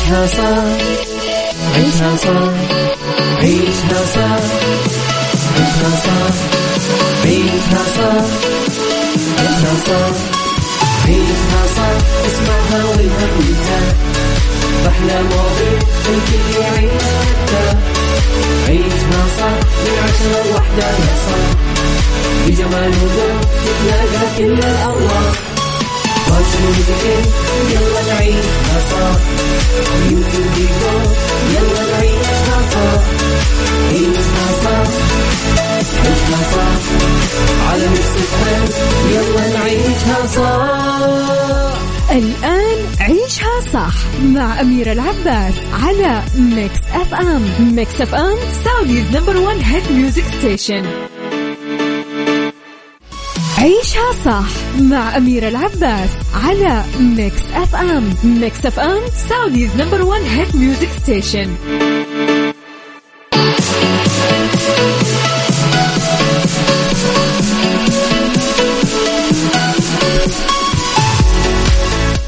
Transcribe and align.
عيشها 0.00 0.26
صح 0.26 0.64
عيشها 1.74 2.16
صح 2.16 2.52
عيشها 3.38 4.04
صح 4.14 4.40
عيشها 5.56 5.90
صح 6.04 6.34
عيشها 7.24 7.82
صح 7.96 8.24
عيشها 9.38 9.74
صح 9.86 10.16
عيشها 11.06 11.62
صح 11.76 11.96
اسمعها 12.26 12.84
والهم 12.84 13.32
ينزاح 13.40 13.94
أحلى 14.86 15.22
مواضيع 15.22 15.78
الكل 16.08 16.60
يعيش 16.60 17.02
عيشها 18.68 19.22
صح 19.38 19.56
من 19.84 19.96
عشرة 20.04 20.50
لوحدة 20.52 20.86
يا 20.88 21.16
صاح 21.26 21.50
بجمال 22.46 22.88
وذوق 23.02 23.40
تتلاقى 23.64 24.36
كل 24.38 24.52
الأرواح 24.58 25.32
يلا 27.70 28.02
نعيشها 28.06 28.80
صح 28.90 29.20
يلا 39.12 39.58
نعيشها 39.58 40.26
صح 40.26 40.80
الآن 42.10 42.86
عيشها 43.00 43.60
صح 43.72 43.94
مع 44.22 44.60
أميرة 44.60 44.92
العباس 44.92 45.54
على 45.72 46.22
Mix 46.38 46.78
FM 46.94 47.42
Mix 47.60 48.00
FM 48.00 48.36
Saudi's 48.64 49.16
number 49.16 49.36
one 49.36 49.60
hit 49.60 49.92
music 49.92 50.24
station 50.38 51.09
عيشها 53.60 54.12
صح 54.24 54.80
مع 54.80 55.16
أميرة 55.16 55.48
العباس 55.48 56.10
على 56.44 56.84
Mix 57.00 57.42
FM 57.54 58.14
Mix 58.24 58.66
FM 58.66 59.00
Saudi's 59.28 59.70
number 59.76 60.02
one 60.02 60.20
hit 60.20 60.56
music 60.56 60.88
station 61.02 61.50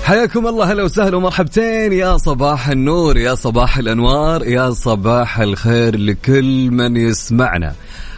حياكم 0.05 0.47
الله 0.47 0.73
هلا 0.73 0.83
وسهلا 0.83 1.17
ومرحبتين. 1.17 1.93
يا 1.93 2.17
صباح 2.17 2.69
النور 2.69 3.17
يا 3.17 3.35
صباح 3.35 3.79
الأنوار 3.79 4.47
يا 4.47 4.71
صباح 4.71 5.41
الخير 5.41 5.97
لكل 5.97 6.71
من 6.71 6.97
يسمعنا. 6.97 7.75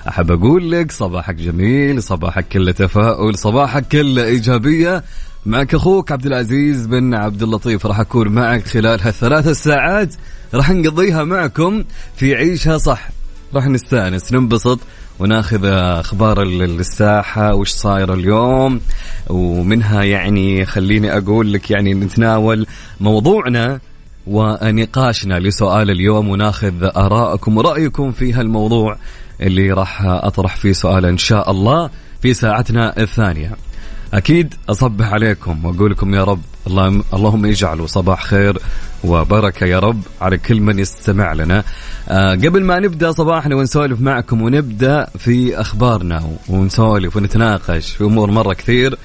أحب 0.09 0.31
أقول 0.31 0.71
لك 0.71 0.93
صباحك 0.93 1.35
جميل 1.35 2.03
صباحك 2.03 2.49
كله 2.49 2.73
تفاؤل 2.73 3.39
صباحك 3.39 3.89
كله 3.89 4.25
إيجابية. 4.25 5.05
معك 5.47 5.75
أخوك 5.75 6.13
عبد 6.13 6.27
العزيز 6.27 6.87
بن 6.87 7.15
عبد 7.15 7.43
اللطيف 7.43 7.87
راح 7.87 8.01
أكون 8.01 8.29
معك 8.29 8.67
خلال 8.67 9.01
هالثلاث 9.01 9.49
ساعات 9.49 10.15
راح 10.55 10.71
نقضيها 10.71 11.25
معكم 11.25 11.85
في 12.17 12.35
عيشها 12.35 12.79
صح. 12.79 13.09
راح 13.55 13.67
نستأنس 13.67 14.33
ننبسط 14.33 14.79
وناخذ 15.19 15.65
أخبار 15.65 16.43
الساحة 16.43 17.55
وش 17.55 17.71
صاير 17.71 18.15
اليوم. 18.15 18.81
ومنها 19.29 20.03
يعني 20.03 20.67
خليني 20.67 21.17
أقول 21.17 21.53
لك 21.53 21.71
يعني 21.71 21.95
نتناول 21.95 22.67
موضوعنا 23.01 23.81
ونقاشنا 24.27 25.39
لسؤال 25.39 25.91
اليوم 25.91 26.29
وناخذ 26.29 26.85
ارائكم 26.97 27.57
ورأيكم 27.57 28.13
في 28.13 28.33
هالموضوع. 28.33 28.97
اللي 29.41 29.73
راح 29.73 30.03
أطرح 30.05 30.57
فيه 30.57 30.73
سؤال 30.73 31.07
إن 31.07 31.19
شاء 31.19 31.51
الله 31.51 31.91
في 32.23 32.35
ساعتنا 32.35 33.01
الثانية. 33.01 33.57
أكيد 34.15 34.55
أصبح 34.69 35.13
عليكم 35.13 35.65
وأقول 35.65 35.91
لكم 35.91 36.15
يا 36.15 36.25
رب 36.25 36.41
اللهم 37.15 37.45
اجعلوا 37.45 37.87
صباح 37.87 38.25
خير 38.25 38.59
وبركة 39.05 39.67
يا 39.67 39.79
رب 39.79 40.01
على 40.21 40.39
كل 40.39 40.61
من 40.61 40.79
يستمع 40.79 41.33
لنا. 41.33 41.65
أه 42.09 42.35
قبل 42.35 42.65
ما 42.65 42.79
نبدأ 42.81 43.13
صباحنا 43.13 43.57
ونسولف 43.57 44.01
معكم 44.01 44.43
ونبدأ 44.43 45.07
في 45.19 45.61
أخبارنا 45.61 46.31
ونسولف 46.49 47.17
ونتناقش 47.17 47.91
في 47.91 48.05
أمور 48.05 48.31
مرة 48.31 48.55
كثير 48.55 48.99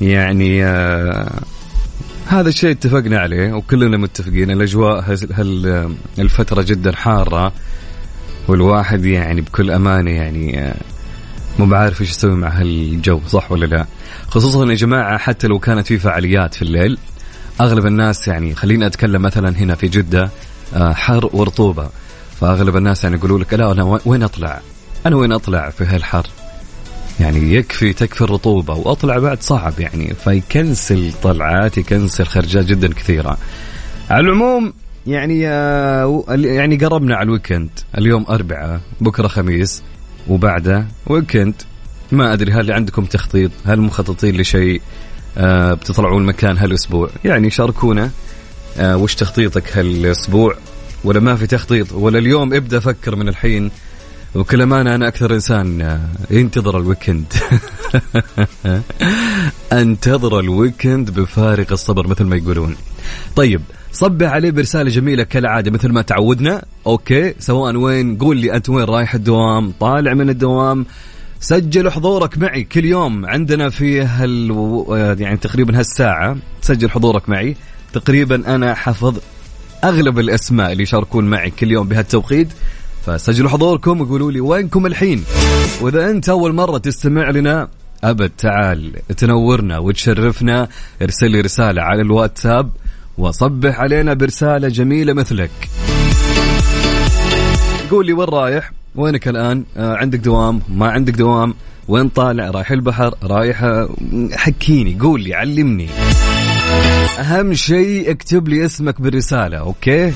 يعني 0.00 0.64
أه 0.64 1.30
هذا 2.26 2.48
الشيء 2.48 2.70
اتفقنا 2.70 3.18
عليه 3.18 3.52
وكلنا 3.52 3.96
متفقين 3.96 4.50
الأجواء 4.50 5.04
هالفتره 6.18 6.62
جدا 6.62 6.96
حارة 6.96 7.52
والواحد 8.48 9.04
يعني 9.04 9.40
بكل 9.40 9.70
أمانة 9.70 10.10
يعني 10.10 10.60
آه، 10.60 10.74
مو 11.58 11.66
بعارف 11.66 12.00
إيش 12.00 12.10
يسوي 12.10 12.34
مع 12.34 12.48
هالجو 12.48 13.20
صح 13.28 13.52
ولا 13.52 13.66
لا 13.66 13.86
خصوصا 14.28 14.66
يا 14.66 14.74
جماعة 14.74 15.18
حتى 15.18 15.46
لو 15.46 15.58
كانت 15.58 15.86
في 15.86 15.98
فعاليات 15.98 16.54
في 16.54 16.62
الليل 16.62 16.98
أغلب 17.60 17.86
الناس 17.86 18.28
يعني 18.28 18.54
خليني 18.54 18.86
أتكلم 18.86 19.22
مثلا 19.22 19.56
هنا 19.58 19.74
في 19.74 19.88
جدة 19.88 20.30
آه، 20.74 20.92
حر 20.92 21.30
ورطوبة 21.32 21.88
فأغلب 22.40 22.76
الناس 22.76 23.04
يعني 23.04 23.16
يقولوا 23.16 23.38
لك 23.38 23.54
لا 23.54 23.72
أنا 23.72 24.00
وين 24.04 24.22
أطلع؟ 24.22 24.60
أنا 25.06 25.16
وين 25.16 25.32
أطلع 25.32 25.70
في 25.70 25.84
هالحر؟ 25.84 26.26
يعني 27.20 27.54
يكفي 27.54 27.92
تكفي 27.92 28.20
الرطوبة 28.20 28.74
وأطلع 28.74 29.18
بعد 29.18 29.42
صعب 29.42 29.72
يعني 29.78 30.14
فيكنسل 30.24 31.12
طلعات 31.22 31.78
يكنسل 31.78 32.26
خرجات 32.26 32.64
جدا 32.64 32.92
كثيرة 32.92 33.38
على 34.10 34.26
العموم 34.26 34.72
يعني 35.06 35.48
آه، 35.48 36.24
يعني 36.28 36.76
قربنا 36.76 37.16
على 37.16 37.26
ال 37.26 37.31
weekend. 37.31 37.70
اليوم 37.98 38.26
أربعة 38.28 38.80
بكرة 39.00 39.28
خميس 39.28 39.82
وبعده 40.28 40.86
weekend. 41.06 41.54
ما 42.12 42.32
أدري 42.32 42.52
هل 42.52 42.72
عندكم 42.72 43.04
تخطيط؟ 43.04 43.50
هل 43.66 43.80
مخططين 43.80 44.36
لشيء؟ 44.36 44.82
آه، 45.38 45.74
بتطلعون 45.74 46.26
مكان 46.26 46.58
هالأسبوع؟ 46.58 47.10
يعني 47.24 47.50
شاركونا 47.50 48.10
آه، 48.78 48.96
وش 48.96 49.14
تخطيطك 49.14 49.78
هالأسبوع؟ 49.78 50.54
ولا 51.04 51.20
ما 51.20 51.36
في 51.36 51.46
تخطيط؟ 51.46 51.92
ولا 51.92 52.18
اليوم 52.18 52.54
ابدأ 52.54 52.80
فكر 52.80 53.16
من 53.16 53.28
الحين. 53.28 53.70
وكل 54.34 54.62
أمانة 54.62 54.94
أنا 54.94 55.08
أكثر 55.08 55.34
إنسان 55.34 56.00
ينتظر 56.30 56.78
ال 56.78 56.84
weekend. 56.84 57.32
أنتظر 59.72 60.40
ال 60.40 60.49
weekend 60.49 61.10
بفارغ 61.10 61.72
الصبر 61.72 62.06
مثل 62.06 62.24
ما 62.24 62.36
يقولون. 62.36 62.76
طيب 63.36 63.60
صبح 63.92 64.30
عليه 64.30 64.50
برسالة 64.50 64.90
جميلة 64.90 65.22
كالعادة 65.22 65.70
مثل 65.70 65.88
ما 65.88 66.02
تعودنا. 66.02 66.64
okay 66.86 67.34
سواء 67.38 67.76
وين 67.76 68.16
قول 68.16 68.36
لي 68.36 68.54
أنت 68.54 68.68
وين 68.68 68.84
رايح 68.84 69.14
الدوام 69.14 69.72
طالع 69.80 70.14
من 70.14 70.30
الدوام. 70.30 70.86
سجل 71.40 71.90
حضورك 71.90 72.38
معي 72.38 72.64
كل 72.64 72.84
يوم. 72.84 73.26
عندنا 73.26 73.70
في 73.70 74.02
هال 74.02 75.16
يعني 75.20 75.36
تقريبا 75.36 75.78
هالساعة 75.78 76.36
سجل 76.60 76.90
حضورك 76.90 77.28
معي. 77.28 77.56
تقريبا 77.92 78.54
أنا 78.54 78.74
حفظ 78.74 79.18
أغلب 79.84 80.18
الأسماء 80.18 80.72
اللي 80.72 80.82
يشاركون 80.82 81.24
معي 81.24 81.50
كل 81.50 81.70
يوم 81.70 81.88
بهالتوقيت. 81.88 82.48
فسجلوا 83.06 83.50
حضوركم 83.50 84.00
وقولوا 84.00 84.32
لي 84.32 84.40
وينكم 84.40 84.86
الحين؟ 84.86 85.24
وإذا 85.80 86.10
أنت 86.10 86.28
أول 86.28 86.52
مرة 86.54 86.78
تستمع 86.78 87.30
لنا 87.30 87.68
أبد 88.04 88.30
تعال 88.38 88.92
تنورنا 89.16 89.78
وتشرفنا. 89.78 90.68
ارسل 91.02 91.30
لي 91.30 91.40
رسالة 91.40 91.82
على 91.82 92.02
الواتساب. 92.02 92.70
وصبح 93.18 93.80
علينا 93.80 94.14
برسالة 94.14 94.68
جميلة 94.68 95.12
مثلك. 95.12 95.50
قول 97.90 98.06
لي 98.06 98.12
وين 98.12 98.28
رايح؟ 98.28 98.72
وينك 98.94 99.28
الآن؟ 99.28 99.64
آه 99.76 99.96
عندك 99.96 100.18
دوام؟ 100.18 100.60
ما 100.68 100.90
عندك 100.90 101.12
دوام؟ 101.12 101.54
وين 101.88 102.08
طالع؟ 102.08 102.50
رايح 102.50 102.70
البحر؟ 102.70 103.14
رايح 103.22 103.62
آه، 103.62 103.88
حكيني 104.32 104.98
قول 105.00 105.20
لي 105.22 105.34
علمني. 105.34 105.88
أهم 107.18 107.54
شيء 107.54 108.10
اكتب 108.10 108.48
لي 108.48 108.64
اسمك 108.64 109.00
بالرسالة 109.00 109.58
okay؟ 109.58 110.12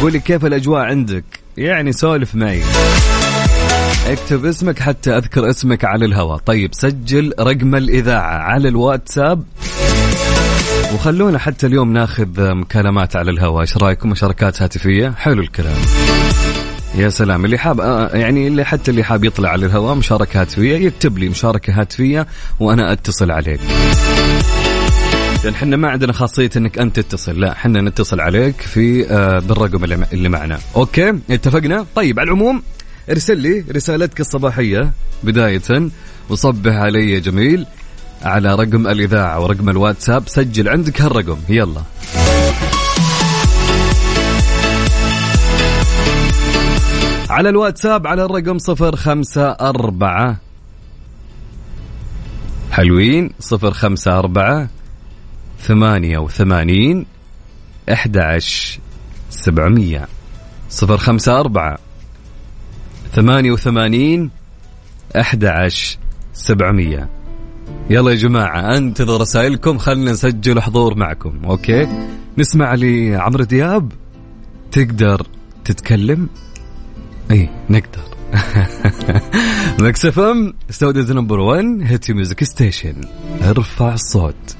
قول 0.00 0.12
لي 0.12 0.18
كيف 0.20 0.44
الأجواء 0.44 0.80
عندك؟ 0.80 1.24
يعني 1.56 1.92
سولف 1.92 2.34
معي. 2.34 2.62
اكتب 4.06 4.44
اسمك 4.44 4.78
حتى 4.78 5.16
أذكر 5.16 5.50
اسمك 5.50 5.84
على 5.84 6.04
الهواء. 6.04 6.38
طيب 6.38 6.74
سجل 6.74 7.32
رقم 7.40 7.74
الإذاعة 7.74 8.38
على 8.38 8.68
الواتساب. 8.68 9.42
وخلونا 10.96 11.38
حتى 11.38 11.66
اليوم 11.66 11.92
ناخذ 11.92 12.54
مكالمات 12.54 13.16
على 13.16 13.30
الهواء. 13.30 13.60
إيش 13.60 13.76
رأيكم؟ 13.76 14.10
مشاركات 14.10 14.62
هاتفية. 14.62 15.10
حلو 15.10 15.42
الكلام. 15.42 15.76
يا 16.94 17.08
سلام. 17.08 17.44
اللي 17.44 17.58
حاب 17.58 17.80
آه، 17.80 18.16
يعني 18.16 18.48
اللي 18.48 18.64
حتى 18.64 18.90
اللي 18.90 19.04
حاب 19.04 19.24
يطلع 19.24 19.48
على 19.48 19.66
الهواء 19.66 19.94
مشاركة 19.94 20.40
هاتفية. 20.40 20.76
يكتب 20.76 21.18
لي 21.18 21.28
مشاركة 21.28 21.80
هاتفية 21.80 22.26
وأنا 22.60 22.92
أتصل 22.92 23.30
عليك. 23.30 23.60
لأن 25.44 25.54
إحنا 25.54 25.76
ما 25.76 25.90
عندنا 25.90 26.12
خاصية 26.12 26.50
أنك 26.56 26.78
أنت 26.78 27.00
تتصل. 27.00 27.40
لا 27.40 27.52
إحنا 27.52 27.80
نتصل 27.80 28.20
عليك 28.20 28.60
في 28.60 29.10
آه، 29.10 29.38
بالرقم 29.38 29.84
اللي 30.12 30.28
معنا. 30.28 30.58
أوكي؟ 30.76 31.12
اتفقنا؟ 31.30 31.86
طيب 31.94 32.20
على 32.20 32.26
العموم 32.26 32.62
ارسل 33.10 33.38
لي 33.38 33.64
رسالتك 33.72 34.20
الصباحية 34.20 34.90
بداية 35.22 35.90
وصبح 36.28 36.72
علي 36.72 37.20
جميل. 37.20 37.66
على 38.22 38.54
رقم 38.54 38.86
الإذاعة 38.86 39.40
ورقم 39.40 39.68
الواتساب. 39.70 40.28
سجل 40.28 40.68
عندك 40.68 41.02
هالرقم. 41.02 41.38
يلا. 41.48 41.82
على 47.30 47.48
الواتساب 47.48 48.06
على 48.06 48.24
الرقم 48.24 48.58
صفر 48.58 48.96
خمسة 48.96 49.50
أربعة. 49.50 50.36
حلوين. 52.72 53.30
صفر 53.40 53.70
خمسة 53.70 54.18
أربعة. 54.18 54.68
ثمانية 55.60 56.18
وثمانين. 56.18 57.06
11 57.92 58.78
700 59.30 60.08
صفر 60.70 60.96
خمسة 60.96 61.40
أربعة. 61.40 61.78
ثمانية 63.12 63.50
وثمانين. 63.50 64.30
أحد 65.20 65.44
عشر 65.44 65.98
سبعمية. 66.32 67.15
يلا 67.90 68.10
يا 68.10 68.16
جماعة 68.16 68.76
أنتظر 68.76 69.20
رسائلكم 69.20 69.78
خلنا 69.78 70.12
نسجل 70.12 70.60
حضور 70.60 70.94
معكم 70.94 71.44
okay؟ 71.44 71.88
نسمع 72.38 72.74
لعمرو 72.74 73.44
دياب 73.44 73.92
تقدر 74.72 75.26
تتكلم؟ 75.64 76.28
اي 77.30 77.50
نقدر. 77.70 78.02
Mix 79.86 80.18
FM 80.18 80.54
استوديو 80.70 81.14
number 81.14 81.40
1 81.40 81.64
hit 81.82 82.10
music 82.10 82.44
station. 82.44 82.94
ارفع 83.42 83.94
الصوت. 83.94 84.56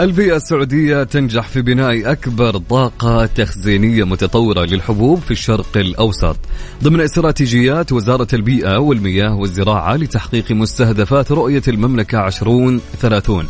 البيئة 0.00 0.36
السعودية 0.36 1.02
تنجح 1.02 1.48
في 1.48 1.62
بناء 1.62 2.12
أكبر 2.12 2.58
طاقة 2.58 3.26
تخزينية 3.26 4.04
متطورة 4.04 4.64
للحبوب 4.64 5.20
في 5.20 5.30
الشرق 5.30 5.76
الأوسط. 5.76 6.36
ضمن 6.82 7.00
استراتيجيات 7.00 7.92
وزارة 7.92 8.26
البيئة 8.32 8.78
والمياه 8.78 9.34
والزراعة 9.34 9.96
لتحقيق 9.96 10.50
مستهدفات 10.52 11.32
رؤية 11.32 11.62
المملكة 11.68 12.26
2030 12.26 13.46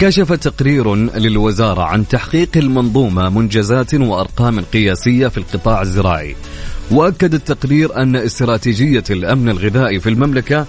كشف 0.00 0.32
تقرير 0.32 0.94
للوزارة 0.94 1.82
عن 1.82 2.08
تحقيق 2.08 2.50
المنظومة 2.56 3.28
منجزات 3.28 3.94
وأرقام 3.94 4.60
قياسية 4.60 5.28
في 5.28 5.38
القطاع 5.38 5.82
الزراعي. 5.82 6.36
وأكد 6.90 7.34
التقرير 7.34 7.96
أن 8.02 8.16
استراتيجية 8.16 9.04
الأمن 9.10 9.48
الغذائي 9.48 10.00
في 10.00 10.08
المملكة 10.08 10.66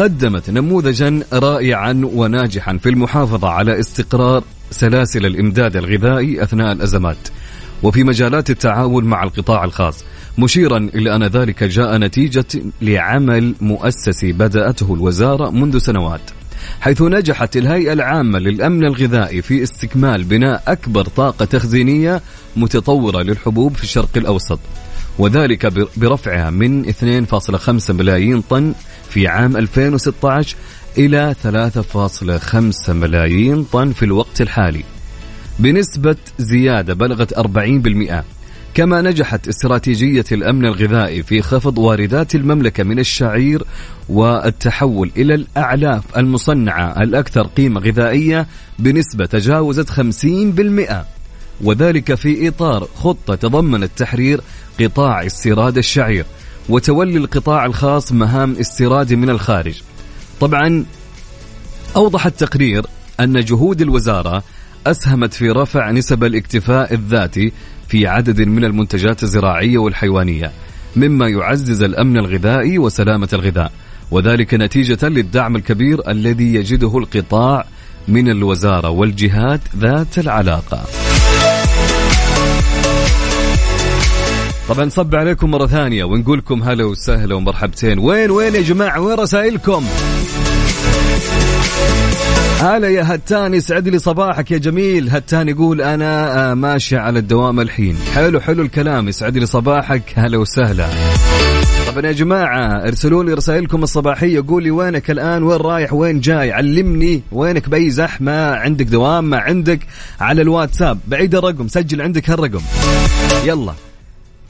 قدمت 0.00 0.50
نموذجا 0.50 1.22
رائعا 1.32 2.02
وناجحا 2.04 2.76
في 2.76 2.88
المحافظة 2.88 3.48
على 3.48 3.80
استقرار 3.80 4.44
سلاسل 4.70 5.26
الإمداد 5.26 5.76
الغذائي 5.76 6.42
أثناء 6.42 6.72
الأزمات 6.72 7.28
وفي 7.82 8.04
مجالات 8.04 8.50
التعاون 8.50 9.04
مع 9.04 9.22
القطاع 9.22 9.64
الخاص 9.64 10.04
مشيرا 10.38 10.78
إلى 10.94 11.16
أن 11.16 11.24
ذلك 11.24 11.64
جاء 11.64 11.96
نتيجة 11.96 12.44
لعمل 12.82 13.54
مؤسسي 13.60 14.32
بدأته 14.32 14.94
الوزارة 14.94 15.50
منذ 15.50 15.78
سنوات 15.78 16.30
حيث 16.80 17.02
نجحت 17.02 17.56
الهيئة 17.56 17.92
العامة 17.92 18.38
للأمن 18.38 18.84
الغذائي 18.84 19.42
في 19.42 19.62
استكمال 19.62 20.24
بناء 20.24 20.62
أكبر 20.68 21.04
طاقة 21.04 21.44
تخزينية 21.44 22.22
متطورة 22.56 23.22
للحبوب 23.22 23.76
في 23.76 23.82
الشرق 23.82 24.16
الأوسط 24.16 24.58
وذلك 25.18 25.72
برفعها 25.96 26.50
من 26.50 26.84
2.5 26.84 27.90
ملايين 27.90 28.40
طن 28.40 28.74
في 29.10 29.28
عام 29.28 29.56
2016 29.56 30.56
إلى 30.98 31.34
3.5 31.42 32.90
ملايين 32.90 33.64
طن 33.64 33.92
في 33.92 34.04
الوقت 34.04 34.40
الحالي. 34.40 34.84
بنسبة 35.58 36.16
زيادة 36.38 36.94
بلغت 36.94 37.34
40% 37.34 38.24
كما 38.74 39.02
نجحت 39.02 39.48
استراتيجية 39.48 40.24
الأمن 40.32 40.64
الغذائي 40.64 41.22
في 41.22 41.42
خفض 41.42 41.78
واردات 41.78 42.34
المملكة 42.34 42.84
من 42.84 42.98
الشعير 42.98 43.64
والتحول 44.08 45.10
إلى 45.16 45.34
الأعلاف 45.34 46.02
المصنعة 46.16 47.02
الأكثر 47.02 47.46
قيمة 47.46 47.80
غذائية 47.80 48.46
بنسبة 48.78 49.26
تجاوزت 49.26 49.90
50% 49.90 50.94
وذلك 51.60 52.14
في 52.14 52.48
إطار 52.48 52.88
خطة 52.96 53.34
تضمنت 53.34 53.90
تحرير 53.96 54.40
قطاع 54.80 55.26
استيراد 55.26 55.78
الشعير. 55.78 56.24
وتولي 56.70 57.16
القطاع 57.16 57.66
الخاص 57.66 58.12
مهام 58.12 58.56
استيراد 58.60 59.12
من 59.12 59.30
الخارج. 59.30 59.82
طبعا 60.40 60.84
أوضح 61.96 62.26
التقرير 62.26 62.86
أن 63.20 63.44
جهود 63.44 63.80
الوزارة 63.80 64.42
أسهمت 64.86 65.34
في 65.34 65.50
رفع 65.50 65.90
نسب 65.90 66.24
الاكتفاء 66.24 66.94
الذاتي 66.94 67.52
في 67.88 68.06
عدد 68.06 68.40
من 68.40 68.64
المنتجات 68.64 69.22
الزراعية 69.22 69.78
والحيوانية 69.78 70.52
مما 70.96 71.28
يعزز 71.28 71.82
الأمن 71.82 72.16
الغذائي 72.16 72.78
وسلامة 72.78 73.28
الغذاء 73.32 73.72
وذلك 74.10 74.54
نتيجة 74.54 75.08
للدعم 75.08 75.56
الكبير 75.56 76.10
الذي 76.10 76.54
يجده 76.54 76.98
القطاع 76.98 77.66
من 78.08 78.30
الوزارة 78.30 78.90
والجهات 78.90 79.60
ذات 79.76 80.18
العلاقة. 80.18 80.84
طبعا 84.70 84.88
صب 84.88 85.14
عليكم 85.14 85.50
مرة 85.50 85.66
ثانية 85.66 86.04
ونقول 86.04 86.38
لكم 86.38 86.62
هلا 86.62 86.84
وسهلا 86.84 87.34
ومرحبتين. 87.34 87.98
وين 87.98 88.30
وين 88.30 88.54
يا 88.54 88.60
جماعة؟ 88.60 89.00
وين 89.00 89.18
رسائلكم؟ 89.18 89.84
هلا 92.60 92.88
يا 92.88 93.14
هتان 93.14 93.54
يسعد 93.54 93.88
لي 93.88 93.98
صباحك 93.98 94.50
يا 94.50 94.58
جميل. 94.58 95.10
هتان 95.10 95.48
يقول 95.48 95.80
أنا 95.80 96.50
آه، 96.50 96.54
ماشي 96.54 96.96
على 96.96 97.18
الدوام 97.18 97.60
الحين. 97.60 97.96
حلو 98.14 98.40
حلو 98.40 98.62
الكلام 98.62 99.08
يسعد 99.08 99.38
لي 99.38 99.46
صباحك. 99.46 100.02
هلا 100.14 100.38
وسهلا. 100.38 100.88
طبعا 101.88 102.06
يا 102.06 102.12
جماعة 102.12 102.86
ارسلوا 102.86 103.24
لي 103.24 103.32
رسائلكم 103.32 103.82
الصباحية. 103.82 104.44
قول 104.48 104.62
لي 104.62 104.70
وينك 104.70 105.10
الآن؟ 105.10 105.42
وين 105.42 105.60
رايح؟ 105.60 105.92
وين 105.92 106.20
جاي؟ 106.20 106.52
علمني 106.52 107.22
وينك 107.32 107.68
بأي 107.68 107.90
زحمة. 107.90 108.54
عندك 108.54 108.86
دوام 108.86 109.24
ما 109.24 109.38
عندك 109.38 109.80
على 110.20 110.42
الواتساب. 110.42 110.98
بعيد 111.08 111.34
الرقم 111.34 111.68
سجل 111.68 112.02
عندك 112.02 112.30
هالرقم. 112.30 112.62
يلا. 113.44 113.89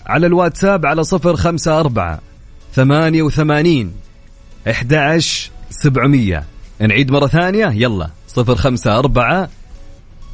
على 0.07 0.27
الواتساب 0.27 0.87
على 0.87 1.05
صفر 1.05 1.37
خمسة 1.37 1.81
أربعة 1.81 2.21
ثمانية 2.75 3.23
وثمانين 3.23 3.93
أحد 4.71 5.21
سبعمية. 5.71 6.45
نعيد 6.81 7.11
مرة 7.11 7.27
ثانية. 7.27 7.67
يلا 7.67 8.11
صفر 8.29 8.55
خمسة 8.55 8.99
أربعة 8.99 9.49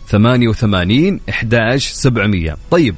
ثمانية 0.08 0.48
وثمانين 0.48 1.20
إحداش 1.28 1.88
سبعمية. 1.88 2.56
طيب 2.70 2.94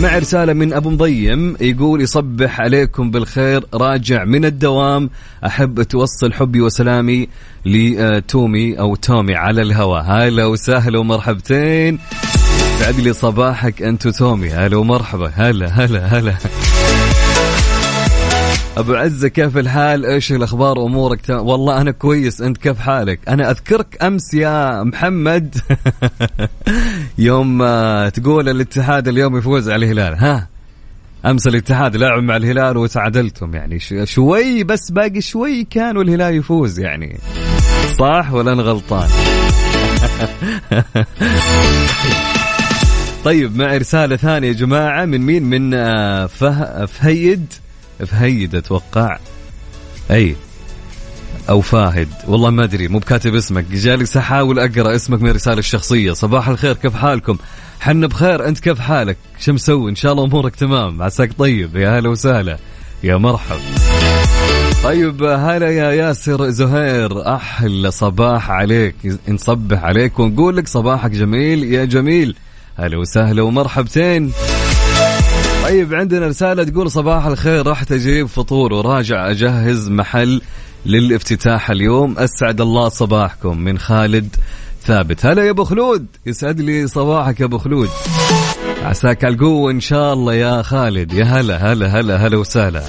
مع 0.00 0.18
رسالة 0.18 0.52
من 0.52 0.72
أبو 0.72 0.90
مضيم 0.90 1.56
يقول 1.60 2.00
يصبح 2.00 2.60
عليكم 2.60 3.10
بالخير 3.10 3.64
راجع 3.74 4.24
من 4.24 4.44
الدوام. 4.44 5.10
أحب 5.46 5.82
توصل 5.82 6.32
حبي 6.32 6.60
وسلامي 6.60 7.28
لتومي 7.66 8.78
أو 8.78 8.96
تومي 8.96 9.34
على 9.34 9.62
الهواء. 9.62 10.02
هلا 10.02 10.46
وسهلا 10.46 10.98
ومرحبتين. 10.98 11.98
سعد 12.78 13.00
لي 13.00 13.12
صباحك 13.12 13.82
أنت 13.82 14.08
تومي 14.08 14.50
هلا 14.50 14.76
ومرحبا. 14.76 15.32
هلا 15.34 15.68
هلا 15.68 16.06
هلا. 16.06 16.34
أبو 18.76 18.94
عزة 18.94 19.28
كيف 19.28 19.58
الحال؟ 19.58 20.06
إيش 20.06 20.32
الأخبار؟ 20.32 20.86
أمورك 20.86 21.20
والله 21.28 21.80
أنا 21.80 21.90
كويس. 21.90 22.40
أنت 22.40 22.56
كيف 22.56 22.78
حالك؟ 22.78 23.20
أنا 23.28 23.50
أذكرك 23.50 24.02
أمس 24.02 24.34
يا 24.34 24.82
محمد. 24.82 25.56
يوم 27.18 27.58
تقول 28.08 28.48
الاتحاد 28.48 29.08
اليوم 29.08 29.38
يفوز 29.38 29.70
على 29.70 29.86
الهلال. 29.86 30.14
ها؟ 30.14 30.48
أمس 31.26 31.46
الاتحاد 31.46 31.96
لعب 31.96 32.22
مع 32.22 32.36
الهلال 32.36 32.76
وتعادلتم. 32.76 33.54
يعني 33.54 33.78
شوي 34.04 34.64
بس 34.64 34.90
باقي 34.90 35.20
شوي 35.20 35.64
كان 35.64 35.96
والهلال 35.96 36.34
يفوز 36.34 36.80
يعني. 36.80 37.18
صح 37.98 38.32
ولا 38.32 38.52
أنا 38.52 38.62
غلطان؟ 38.62 39.08
طيب 43.24 43.56
مع 43.56 43.76
رسالة 43.76 44.16
ثانية 44.16 44.48
يا 44.48 44.52
جماعة 44.52 45.04
من 45.04 45.20
مين؟ 45.20 45.42
من 45.42 45.74
آه، 45.74 46.26
فه... 46.26 46.86
فهيد. 46.86 47.52
فهيد 48.06 48.54
أتوقع. 48.54 49.18
أي. 50.10 50.36
أو 51.48 51.60
فاهد. 51.60 52.08
والله 52.28 52.50
ما 52.50 52.64
أدري 52.64 52.88
مو 52.88 52.98
بكاتب 52.98 53.34
اسمك. 53.34 53.64
جالس 53.72 54.16
احاول 54.16 54.58
أقرأ 54.58 54.94
اسمك 54.94 55.22
من 55.22 55.30
الرسالة 55.30 55.58
الشخصية. 55.58 56.12
صباح 56.12 56.48
الخير 56.48 56.74
كيف 56.74 56.94
حالكم؟ 56.96 57.38
حنا 57.80 58.06
بخير 58.06 58.48
أنت 58.48 58.58
كيف 58.58 58.80
حالك؟ 58.80 59.16
شو 59.40 59.52
مسوي؟ 59.52 59.90
إن 59.90 59.94
شاء 59.96 60.12
الله 60.12 60.24
أمورك 60.24 60.56
تمام. 60.56 61.02
عساك 61.02 61.32
طيب. 61.38 61.76
يا 61.76 61.98
هلا 61.98 62.08
وسهلا. 62.08 62.58
يا 63.02 63.16
مرحب 63.16 63.58
طيب 64.84 65.22
هلا 65.22 65.70
يا 65.70 65.92
ياسر 65.92 66.50
زهير. 66.50 67.34
أحلى 67.34 67.90
صباح 67.90 68.50
عليك. 68.50 68.94
نصبح 69.28 69.84
عليك 69.84 70.18
ونقول 70.18 70.56
لك 70.56 70.68
صباحك 70.68 71.10
جميل. 71.10 71.64
يا 71.64 71.84
جميل. 71.84 72.36
هلا 72.78 72.98
وسهلا 72.98 73.42
ومرحبتين. 73.42 74.32
طيب 75.64 75.94
عندنا 75.94 76.26
رسالة 76.26 76.64
تقول 76.64 76.90
صباح 76.90 77.26
الخير 77.26 77.66
رحت 77.66 77.92
أجيب 77.92 78.26
فطور 78.26 78.72
وراجع 78.72 79.30
أجهز 79.30 79.88
محل 79.88 80.40
للافتتاح 80.86 81.70
اليوم. 81.70 82.18
أسعد 82.18 82.60
الله 82.60 82.88
صباحكم 82.88 83.58
من 83.58 83.78
خالد 83.78 84.36
ثابت. 84.86 85.26
هلا 85.26 85.44
يا 85.44 85.50
أبو 85.50 85.64
خلود 85.64 86.06
يسعد 86.26 86.60
لي 86.60 86.86
صباحك 86.86 87.40
يا 87.40 87.44
أبو 87.44 87.58
خلود. 87.58 87.88
عساك 88.84 89.24
على 89.24 89.34
القوة 89.34 89.70
إن 89.70 89.80
شاء 89.80 90.12
الله 90.12 90.34
يا 90.34 90.62
خالد. 90.62 91.12
يا 91.12 91.24
هلا 91.24 91.72
هلا 91.72 91.86
هلا 91.86 92.16
هلا 92.16 92.36
وسهلا. 92.36 92.82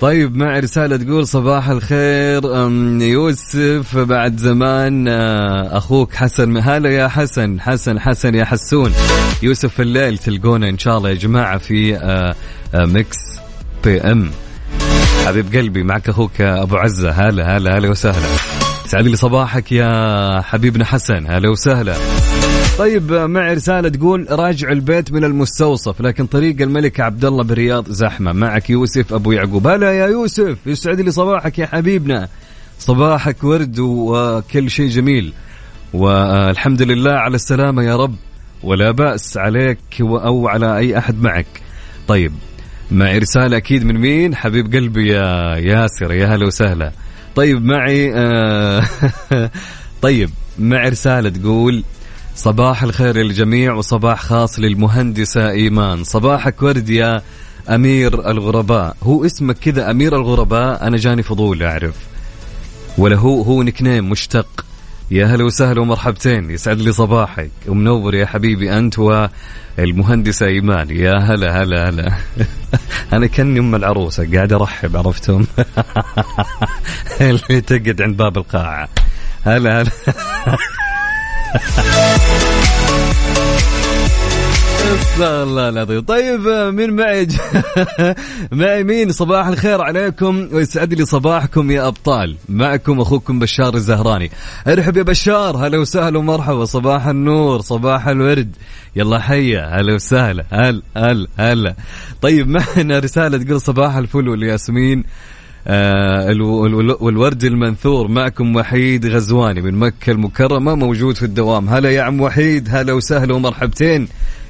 طيب 0.00 0.36
مع 0.36 0.58
رسالة 0.58 0.96
تقول 0.96 1.26
صباح 1.26 1.68
الخير 1.68 2.44
يوسف. 3.02 3.96
بعد 3.96 4.36
زمان 4.36 5.08
آه، 5.08 5.78
أخوك 5.78 6.14
حسن 6.14 6.56
هلا 6.56 6.90
يا 6.90 7.08
حسن؟ 7.08 7.60
حسن 7.60 8.00
حسن 8.00 8.34
يا 8.34 8.44
حسون. 8.44 8.92
يوسف 9.42 9.74
في 9.74 9.82
الليل 9.82 10.18
تلقونا 10.18 10.68
إن 10.68 10.78
شاء 10.78 10.98
الله 10.98 11.10
يا 11.10 11.14
جماعة 11.14 11.58
في 11.58 11.96
آه، 11.96 12.34
آه، 12.74 12.84
Mix 12.84 13.16
FM. 13.84 14.30
حبيب 15.26 15.56
قلبي 15.56 15.82
معك 15.82 16.08
أخوك 16.08 16.40
أبو 16.40 16.76
عزة. 16.76 17.10
هلا 17.10 17.56
هلا 17.56 17.78
هلا 17.78 17.88
وسهلا. 17.88 18.26
سعد 18.86 19.04
لي 19.06 19.16
صباحك 19.16 19.72
يا 19.72 20.40
حبيبنا 20.40 20.84
حسن. 20.84 21.26
هلا 21.26 21.48
وسهلا. 21.48 21.94
طيب 22.80 23.12
معي 23.12 23.54
رسالة 23.54 23.88
تقول 23.88 24.26
راجع 24.30 24.68
البيت 24.72 25.12
من 25.12 25.24
المستوصف 25.24 26.00
لكن 26.00 26.26
طريق 26.26 26.62
الملك 26.62 27.00
عبد 27.00 27.24
الله 27.24 27.44
بالرياض 27.44 27.90
زحمة. 27.90 28.32
معك 28.32 28.70
يوسف 28.70 29.12
أبو 29.12 29.32
يعقوب. 29.32 29.66
هلا 29.66 29.92
يا 29.92 30.06
يوسف 30.06 30.58
يسعد 30.66 31.00
لي 31.00 31.10
صباحك 31.10 31.58
يا 31.58 31.66
حبيبنا. 31.66 32.28
صباحك 32.78 33.44
ورد 33.44 33.78
وكل 33.78 34.70
شيء 34.70 34.88
جميل. 34.88 35.32
والحمد 35.92 36.82
لله 36.82 37.12
على 37.12 37.34
السلامة 37.34 37.82
يا 37.82 37.96
رب 37.96 38.14
ولا 38.62 38.90
بأس 38.90 39.36
عليك 39.36 39.78
أو 40.00 40.48
على 40.48 40.76
أي 40.76 40.98
أحد 40.98 41.22
معك. 41.22 41.62
طيب 42.08 42.32
معي 42.90 43.18
رسالة 43.18 43.56
أكيد 43.56 43.84
من 43.84 43.98
مين؟ 43.98 44.34
حبيب 44.34 44.74
قلبي 44.74 45.08
يا 45.08 45.56
ياسر 45.56 46.12
يا 46.12 46.26
هلا 46.26 46.46
وسهلا. 46.46 46.92
طيب 47.36 47.64
معي 47.64 48.12
آه 48.14 48.84
طيب 50.02 50.30
معي 50.58 50.88
رسالة 50.88 51.28
تقول 51.28 51.84
صباح 52.34 52.82
الخير 52.82 53.16
للجميع 53.16 53.72
وصباح 53.72 54.20
خاص 54.22 54.58
للمهندسة 54.58 55.50
إيمان. 55.50 56.04
صباحك 56.04 56.62
ورد 56.62 56.88
يا 56.88 57.22
أمير 57.70 58.30
الغرباء. 58.30 58.96
هو 59.02 59.24
اسمك 59.24 59.58
كذا 59.58 59.90
أمير 59.90 60.16
الغرباء؟ 60.16 60.86
أنا 60.86 60.96
جاني 60.96 61.22
فضول 61.22 61.62
أعرف. 61.62 61.94
ولا 62.98 63.16
هو 63.16 63.42
هو 63.42 63.62
نكنيم 63.62 64.10
مشتق. 64.10 64.64
يا 65.10 65.26
هلا 65.26 65.44
وسهلا 65.44 65.80
ومرحبتين. 65.80 66.50
يسعد 66.50 66.80
لي 66.80 66.92
صباحك. 66.92 67.50
ومنور 67.68 68.14
يا 68.14 68.26
حبيبي 68.26 68.78
أنت 68.78 68.98
والمهندسه 68.98 70.46
إيمان. 70.46 70.90
يا 70.90 71.18
هلا 71.18 71.62
هلا 71.62 71.88
هلا. 71.88 72.12
أنا 73.12 73.26
كأني 73.26 73.60
أم 73.60 73.74
العروسة 73.74 74.34
قاعد 74.34 74.52
أرحب 74.52 74.96
عرفتم؟ 74.96 75.44
اللي 77.20 77.60
تقعد 77.60 78.02
عند 78.02 78.16
باب 78.16 78.38
القاعة. 78.38 78.88
هلا 79.44 79.82
هلا. 79.82 79.90
استغفر 84.84 85.42
الله 85.42 85.68
العظيم. 85.68 86.00
طيب 86.00 86.40
مين 86.48 86.96
معي؟ 86.96 87.28
معي 88.52 88.84
مين؟ 88.84 89.12
صباح 89.12 89.46
الخير 89.46 89.80
عليكم 89.82 90.48
ويسعد 90.52 90.94
لي 90.94 91.04
صباحكم 91.06 91.70
يا 91.70 91.86
أبطال. 91.86 92.36
معكم 92.48 93.00
أخوكم 93.00 93.38
بشار 93.38 93.74
الزهراني. 93.74 94.30
أرحب 94.68 94.96
يا 94.96 95.02
بشار. 95.02 95.56
هلا 95.66 95.78
وسهلا 95.78 96.18
ومرحبا. 96.18 96.64
صباح 96.64 97.06
النور 97.06 97.60
صباح 97.60 98.08
الورد. 98.08 98.56
يلا 98.96 99.18
حيا. 99.18 99.80
هلا 99.80 99.94
وسهلا. 99.94 100.44
هلا 100.50 100.82
هلا 100.96 101.26
هلا. 101.38 101.74
طيب 102.22 102.48
معنا 102.48 102.98
رسالة 102.98 103.38
تقول 103.38 103.60
صباح 103.60 103.96
الفل 103.96 104.28
والياسمين. 104.28 105.04
والورد 107.00 107.44
المنثور 107.44 108.08
معكم 108.08 108.56
وحيد 108.56 109.06
غزواني 109.06 109.62
من 109.62 109.74
مكة 109.74 110.10
المكرمة 110.12 110.74
موجود 110.74 111.16
في 111.16 111.22
الدوام. 111.22 111.68
هلا 111.68 111.90
يا 111.90 112.02
عم 112.02 112.20
وحيد 112.20 112.68
هلا 112.70 112.92
وسهلا 112.92 113.34
ومرحبتين. 113.34 114.08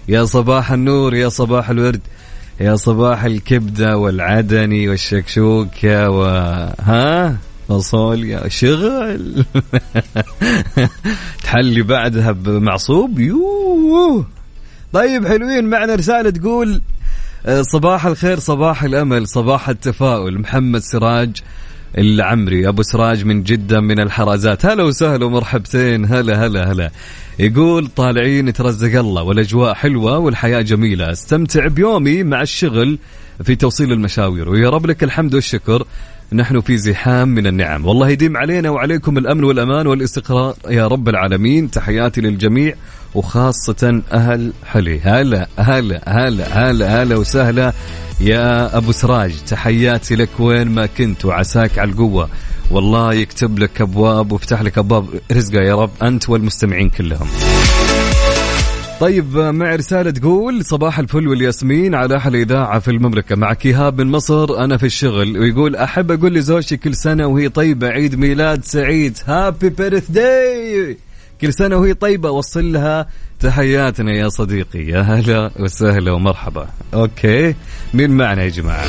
يا 0.08 0.24
صباح 0.24 0.72
النور 0.72 1.14
يا 1.14 1.28
صباح 1.28 1.70
الورد 1.70 2.00
يا 2.60 2.76
صباح 2.76 3.24
الكبدة 3.24 3.98
والعدني 3.98 4.88
والشكشوكة 4.88 6.08
ها؟ 6.80 7.36
فاصوليا 7.68 8.48
شغل. 8.48 9.44
تحلي 11.44 11.82
بعدها 11.82 12.32
بمعصوب؟ 12.32 13.18
يوه. 13.18 14.26
طيب 14.92 15.26
حلوين 15.26 15.64
معنا 15.64 15.94
رسالة 15.94 16.30
تقول 16.30 16.74
آه، 16.74 16.80
صباح 17.48 18.06
الخير 18.06 18.38
صباح 18.38 18.84
الأمل 18.84 19.28
صباح 19.28 19.68
التفاؤل. 19.68 20.38
محمد 20.38 20.80
سراج 20.80 21.36
العمري 21.98 22.68
أبو 22.68 22.82
سراج 22.82 23.24
من 23.24 23.42
جدة 23.42 23.80
من 23.80 24.00
الحرازات. 24.00 24.66
هلا 24.66 24.82
وسهلا 24.82 25.24
ومرحبتين. 25.24 26.04
هلا 26.04 26.46
هلا 26.46 26.72
هلا. 26.72 26.90
يقول 27.38 27.86
طالعين 27.86 28.48
يترزق 28.48 28.98
الله 28.98 29.22
والأجواء 29.22 29.74
حلوة 29.74 30.18
والحياة 30.18 30.60
جميلة. 30.60 31.12
أستمتع 31.12 31.66
بيومي 31.66 32.22
مع 32.22 32.42
الشغل 32.42 32.98
في 33.44 33.56
توصيل 33.56 33.92
المشاوير. 33.92 34.48
ويا 34.48 34.70
رب 34.70 34.86
لك 34.86 35.04
الحمد 35.04 35.34
والشكر. 35.34 35.86
نحن 36.32 36.60
في 36.60 36.76
زحام 36.76 37.28
من 37.28 37.46
النعم. 37.46 37.86
والله 37.86 38.08
يديم 38.08 38.36
علينا 38.36 38.70
وعليكم 38.70 39.18
الأمن 39.18 39.44
والأمان 39.44 39.86
والاستقرار 39.86 40.54
يا 40.68 40.86
رب 40.86 41.08
العالمين. 41.08 41.70
تحياتي 41.70 42.20
للجميع 42.20 42.74
وخاصة 43.14 44.02
أهل 44.12 44.52
حلي. 44.66 45.00
هلا 45.00 45.48
هلا 45.58 46.02
هلا 46.06 46.70
هلا 46.70 47.02
هلا 47.02 47.16
وسهلا 47.16 47.72
يا 48.20 48.76
أبو 48.76 48.92
سراج. 48.92 49.34
تحياتي 49.46 50.16
لك 50.16 50.40
وين 50.40 50.68
ما 50.68 50.86
كنت 50.86 51.24
وعساك 51.24 51.78
على 51.78 51.90
القوة. 51.90 52.28
والله 52.70 53.14
يكتب 53.14 53.58
لك 53.58 53.80
أبواب 53.80 54.32
ويفتح 54.32 54.62
لك 54.62 54.78
أبواب 54.78 55.06
رزقه 55.32 55.62
يا 55.62 55.74
رب. 55.74 55.90
أنت 56.02 56.28
والمستمعين 56.28 56.88
كلهم. 56.88 57.28
طيب 59.00 59.36
مع 59.38 59.74
رسالة 59.74 60.10
تقول 60.10 60.64
صباح 60.64 60.98
الفل 60.98 61.28
والياسمين 61.28 61.94
على 61.94 62.16
أحلى 62.16 62.42
إذاعة 62.42 62.78
في 62.78 62.90
المملكة. 62.90 63.36
معك 63.36 63.66
إيهاب 63.66 64.00
من 64.00 64.10
مصر 64.10 64.64
أنا 64.64 64.76
في 64.76 64.86
الشغل. 64.86 65.38
ويقول 65.38 65.76
أحب 65.76 66.10
أقول 66.10 66.34
لزوجتي 66.34 66.76
كل 66.76 66.94
سنة 66.94 67.26
وهي 67.26 67.48
طيبة 67.48 67.88
عيد 67.88 68.14
ميلاد 68.14 68.64
سعيد. 68.64 69.18
happy 69.26 69.68
birthday 69.68 70.98
كل 71.40 71.52
سنة 71.52 71.76
وهي 71.76 71.94
طيبة 71.94 72.30
وصل 72.30 72.72
لها. 72.72 73.06
تحياتنا 73.40 74.12
يا 74.12 74.28
صديقي. 74.28 74.78
يا 74.78 75.00
هلا 75.00 75.50
وسهلا 75.60 76.12
ومرحبا. 76.12 76.66
okay. 76.94 77.54
مين 77.94 78.10
معنا 78.10 78.42
يا 78.42 78.48
جماعة؟ 78.48 78.84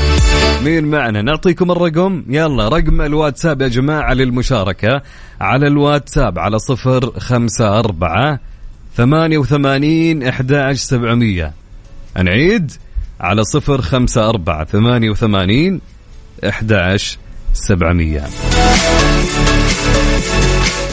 مين 0.64 0.84
معنا؟ 0.84 1.22
نعطيكم 1.22 1.72
الرقم. 1.72 2.24
يلا 2.30 2.68
رقم 2.68 3.02
الواتساب 3.02 3.62
يا 3.62 3.68
جماعة 3.68 4.14
للمشاركة. 4.14 5.02
على 5.42 5.68
الواتساب 5.68 6.40
على 6.40 6.60
صفر 6.60 7.20
خمسة 7.20 7.80
أربعة 7.80 8.40
ثمانية 8.96 9.38
وثمانين 9.38 10.24
إحدى 10.24 10.74
سبعمية. 10.74 11.54
نعيد 12.24 12.72
على 13.20 13.44
صفر 13.44 13.82
خمسة 13.82 14.30
أربعة. 14.30 14.66
ثمانية 14.66 15.10
وثمانين 15.10 15.82
إحدى 16.48 16.98
سبعمية. 17.54 18.24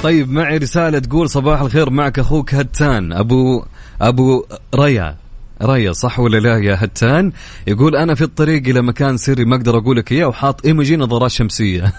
طيب 0.02 0.30
معي 0.30 0.56
رسالة 0.56 0.98
تقول 0.98 1.30
صباح 1.30 1.60
الخير 1.60 1.90
معك 1.90 2.18
أخوك 2.18 2.54
هتان 2.54 3.12
أبو 3.12 3.64
أبو 4.00 4.44
ريا. 4.74 5.16
ريا 5.62 5.92
صح 5.92 6.20
ولا 6.20 6.38
لا 6.38 6.58
يا 6.58 6.76
هتان؟ 6.80 7.32
يقول 7.66 7.96
أنا 7.96 8.14
في 8.14 8.24
الطريق 8.24 8.68
إلى 8.68 8.82
مكان 8.82 9.16
سري 9.16 9.44
ما 9.44 9.56
أقدر 9.56 9.78
أقول 9.78 9.96
لك 9.96 10.12
إياه 10.12 10.26
وحاط 10.26 10.66
إيموجي 10.66 10.96
نظارات 10.96 11.30
شمسية. 11.30 11.92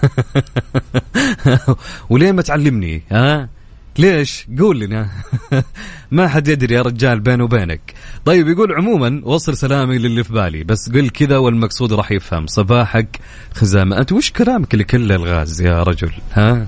وليه 2.10 2.32
ما 2.32 2.42
تعلمني؟ 2.42 3.02
ها؟ 3.12 3.48
ليش؟ 4.00 4.46
قول 4.58 4.80
لنا. 4.80 5.10
ما 6.10 6.28
حد 6.28 6.48
يدري 6.48 6.74
يا 6.74 6.82
رجال 6.82 7.20
بيني 7.20 7.42
وبينك. 7.42 7.94
طيب 8.24 8.48
يقول 8.48 8.72
عموما 8.72 9.20
وصل 9.24 9.56
سلامي 9.56 9.98
للي 9.98 10.24
في 10.24 10.32
بالي 10.32 10.64
بس 10.64 10.90
قل 10.90 11.08
كذا 11.08 11.36
والمقصود 11.36 11.92
راح 11.92 12.12
يفهم. 12.12 12.46
صباحك 12.46 13.20
خزامة 13.54 13.98
أنت 13.98 14.12
وش 14.12 14.30
كلامك 14.30 14.74
اللي 14.74 14.84
كله 14.84 15.14
الغاز 15.14 15.60
يا 15.62 15.82
رجل؟ 15.82 16.12
ها؟ 16.32 16.66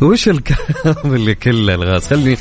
وش 0.00 0.28
الكلام 0.28 1.14
اللي 1.16 1.34
كله 1.34 1.74
الغاز؟ 1.74 2.06
خلني 2.06 2.36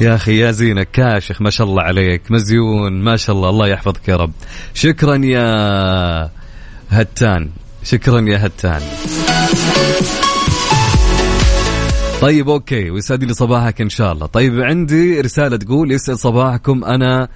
يا 0.00 0.14
أخي 0.14 0.38
يا 0.38 0.50
زينك 0.50 0.90
كاشخ 0.90 1.42
ما 1.42 1.50
شاء 1.50 1.66
الله 1.66 1.82
عليك. 1.82 2.30
مزيون 2.30 2.92
ما 2.92 3.16
شاء 3.16 3.36
الله. 3.36 3.50
الله 3.50 3.68
يحفظك 3.68 4.08
يا 4.08 4.16
رب. 4.16 4.32
شكرا 4.74 5.14
يا 5.16 6.30
هتان. 6.90 7.50
شكرا 7.82 8.20
يا 8.20 8.46
هتان. 8.46 8.82
طيب 12.20 12.48
أوكي 12.48 12.90
ويسعد 12.90 13.24
لي 13.24 13.34
صباحك 13.34 13.80
إن 13.80 13.88
شاء 13.88 14.12
الله. 14.12 14.26
طيب 14.26 14.60
عندي 14.60 15.20
رسالة 15.20 15.56
تقول 15.56 15.92
يسعد 15.92 16.16
صباحكم. 16.16 16.84
أنا 16.84 17.28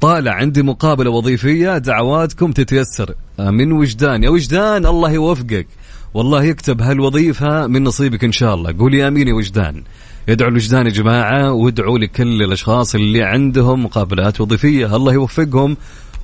طالع 0.00 0.32
عندي 0.32 0.62
مقابلة 0.62 1.10
وظيفية 1.10 1.78
دعواتكم 1.78 2.52
تتيسر. 2.52 3.14
من 3.38 3.72
وجدان؟ 3.72 4.22
يا 4.22 4.30
وجدان 4.30 4.86
الله 4.86 5.10
يوفقك. 5.10 5.66
والله 6.14 6.44
يكتب 6.44 6.82
هالوظيفة 6.82 7.66
من 7.66 7.84
نصيبك 7.84 8.24
إن 8.24 8.32
شاء 8.32 8.54
الله. 8.54 8.78
قولي 8.78 9.08
آمين 9.08 9.28
يا 9.28 9.34
وجدان. 9.34 9.82
يدعو 10.28 10.48
الوجدان 10.48 10.86
يا 10.86 10.90
جماعة 10.90 11.52
وادعوا 11.52 11.98
لكل 11.98 12.42
الأشخاص 12.42 12.94
اللي 12.94 13.22
عندهم 13.22 13.84
مقابلات 13.84 14.40
وظيفية. 14.40 14.96
الله 14.96 15.12
يوفقهم 15.12 15.76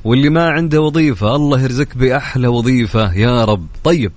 واللي 0.04 0.28
ما 0.28 0.50
عنده 0.50 0.80
وظيفة 0.80 1.36
الله 1.36 1.62
يرزقك 1.62 1.96
بأحلى 1.96 2.48
وظيفة. 2.48 3.14
يا 3.14 3.44
رب. 3.44 3.66
طيب 3.84 4.12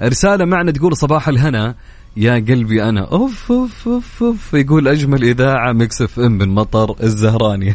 رسالة 0.00 0.44
معنا 0.44 0.72
تقول 0.72 0.96
صباح 0.96 1.28
الهنا. 1.28 1.74
يا 2.16 2.34
قلبي 2.34 2.82
أنا. 2.82 3.00
أوف 3.00 3.52
أوف 3.52 3.88
أوف, 3.88 4.22
أوف. 4.22 4.54
يقول 4.54 4.88
أجمل 4.88 5.22
إذاعة 5.24 5.72
Mix 5.72 6.02
FM 6.02 6.32
من 6.32 6.48
مطر 6.48 6.96
الزهراني. 7.02 7.74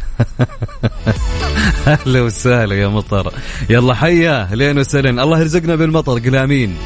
أهلا 1.86 2.20
وسهلا 2.22 2.74
يا 2.74 2.88
مطر. 2.88 3.32
يلا 3.70 3.94
حيا 3.94 4.42
اهلين 4.42 4.78
وسهلا. 4.78 5.22
الله 5.22 5.40
يرزقنا 5.40 5.74
بالمطر. 5.74 6.18
قل 6.18 6.36
آمين. 6.36 6.76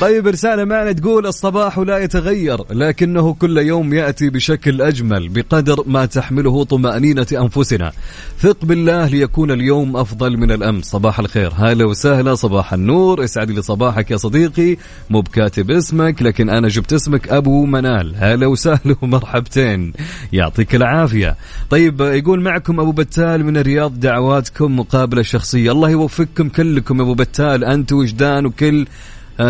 طيب 0.00 0.26
رسالة 0.26 0.64
معنا 0.64 0.92
تقول 0.92 1.26
الصباح 1.26 1.78
لا 1.78 1.98
يتغير 1.98 2.58
لكنه 2.70 3.34
كل 3.34 3.58
يوم 3.58 3.94
يأتي 3.94 4.30
بشكل 4.30 4.82
أجمل 4.82 5.28
بقدر 5.28 5.84
ما 5.86 6.06
تحمله 6.06 6.64
طمأنينة 6.64 7.26
أنفسنا. 7.32 7.92
ثق 8.38 8.64
بالله 8.64 9.06
ليكون 9.06 9.50
اليوم 9.50 9.96
أفضل 9.96 10.36
من 10.36 10.50
الأمس. 10.50 10.84
صباح 10.84 11.18
الخير. 11.18 11.52
هلا 11.56 11.84
وسهلا 11.84 12.34
صباح 12.34 12.72
النور. 12.72 13.24
اسعد 13.24 13.50
لي 13.50 13.62
صباحك 13.62 14.10
يا 14.10 14.16
صديقي. 14.16 14.76
مو 15.10 15.20
بكاتب 15.20 15.70
اسمك 15.70 16.22
لكن 16.22 16.50
أنا 16.50 16.68
جبت 16.68 16.92
اسمك 16.92 17.28
أبو 17.28 17.66
منال. 17.66 18.14
هلا 18.16 18.46
وسهلا 18.46 18.96
ومرحبتين. 19.02 19.92
يعطيك 20.32 20.74
العافية. 20.74 21.36
طيب 21.70 22.00
يقول 22.00 22.40
معكم 22.40 22.80
أبو 22.80 22.92
بتال 22.92 23.44
من 23.44 23.56
الرياض 23.56 24.00
دعواتكم 24.00 24.76
مقابلة 24.76 25.22
شخصية. 25.22 25.72
الله 25.72 25.90
يوفقكم 25.90 26.48
كلكم 26.48 27.00
أبو 27.00 27.14
بتال. 27.14 27.64
أنت 27.64 27.92
وجدان 27.92 28.46
وكل 28.46 28.86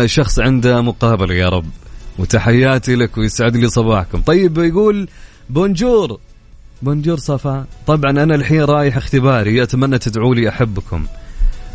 شخص 0.05 0.39
عنده 0.39 0.81
مقابلة 0.81 1.33
يا 1.33 1.49
رب. 1.49 1.65
وتحياتي 2.19 2.95
لك 2.95 3.17
ويسعد 3.17 3.55
لي 3.55 3.69
صباحكم. 3.69 4.21
طيب 4.21 4.57
يقول 4.57 5.07
bonjour. 5.49 6.19
bonjour 6.81 7.17
صفا 7.17 7.65
طبعا 7.87 8.11
أنا 8.11 8.35
الحين 8.35 8.61
رايح 8.61 8.97
اختباري 8.97 9.63
أتمنى 9.63 9.97
تدعوا 9.97 10.35
لي 10.35 10.49
أحبكم. 10.49 11.05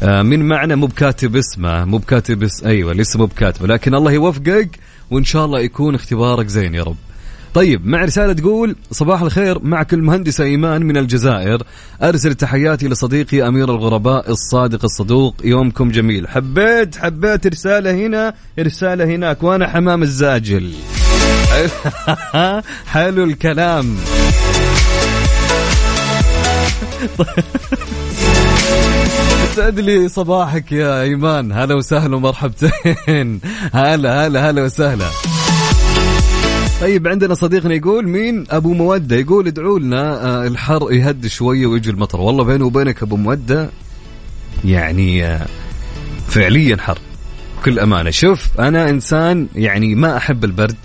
آه، 0.03 0.23
من 0.23 0.49
معنا 0.49 0.77
مو 0.77 0.87
بكاتب 0.87 1.37
اسمه 1.37 1.85
مو 1.85 1.99
بكاتب 1.99 2.43
اس... 2.43 2.65
أيوه 2.65 2.93
لسه 2.93 3.19
مو 3.19 3.27
بكاتبه 3.27 3.67
لكن 3.67 3.95
الله 3.95 4.13
يوفقك 4.13 4.79
وإن 5.11 5.25
شاء 5.25 5.45
الله 5.45 5.61
يكون 5.61 5.95
اختبارك 5.95 6.47
زين 6.47 6.75
يا 6.75 6.83
رب. 6.83 6.97
طيب 7.57 7.87
مع 7.87 8.05
رسالة 8.05 8.33
تقول 8.33 8.77
صباح 8.91 9.23
الخير 9.23 9.59
معك 9.63 9.95
المهندسة 9.95 10.45
إيمان 10.45 10.83
من 10.83 10.97
الجزائر. 10.97 11.63
أرسل 12.03 12.35
تحياتي 12.35 12.89
لصديقي 12.89 13.49
أمير 13.49 13.71
الغرباء 13.71 14.31
الصادق 14.31 14.85
الصدوق. 14.85 15.35
يومكم 15.45 15.91
جميل. 15.91 16.29
حبيت 16.29 16.97
حبيت 16.97 17.47
رسالة 17.47 17.91
هنا 17.91 18.35
رسالة 18.59 19.05
هناك. 19.05 19.43
وأنا 19.43 19.69
حمام 19.69 20.03
الزاجل. 20.03 20.73
حلو 22.93 23.25
الكلام. 23.25 23.97
سعد 29.57 29.81
لي 29.81 30.09
صباحك 30.09 30.73
يا 30.73 31.03
إيمان. 31.03 31.53
هلا 31.53 31.75
وسهلا 31.75 32.17
ومرحبتين. 32.17 33.41
هلا 33.73 34.27
هلا 34.27 34.51
هلا 34.51 34.63
وسهلا. 34.63 35.07
طيب 36.81 37.09
عندنا 37.09 37.35
صديقنا 37.35 37.75
يقول 37.75 38.09
مين؟ 38.09 38.45
أبو 38.51 38.75
مودة 38.75 39.17
يقول 39.17 39.47
ادعوا 39.47 39.79
لنا 39.79 40.25
آه، 40.25 40.47
الحر 40.47 40.93
يهد 40.93 41.27
شوية 41.27 41.67
ويجي 41.67 41.91
المطر. 41.91 42.21
والله 42.21 42.45
بيني 42.45 42.63
وبينك 42.65 43.03
أبو 43.03 43.17
مودة 43.17 43.71
يعني 44.65 45.25
آه، 45.25 45.47
فعليا 46.29 46.77
حر 46.77 46.99
بكل 47.59 47.79
أمانة. 47.79 48.11
شوف 48.11 48.61
أنا 48.61 48.91
إنسان 48.91 49.47
يعني 49.55 49.95
ما 49.95 50.17
أحب 50.17 50.45
البرد 50.45 50.77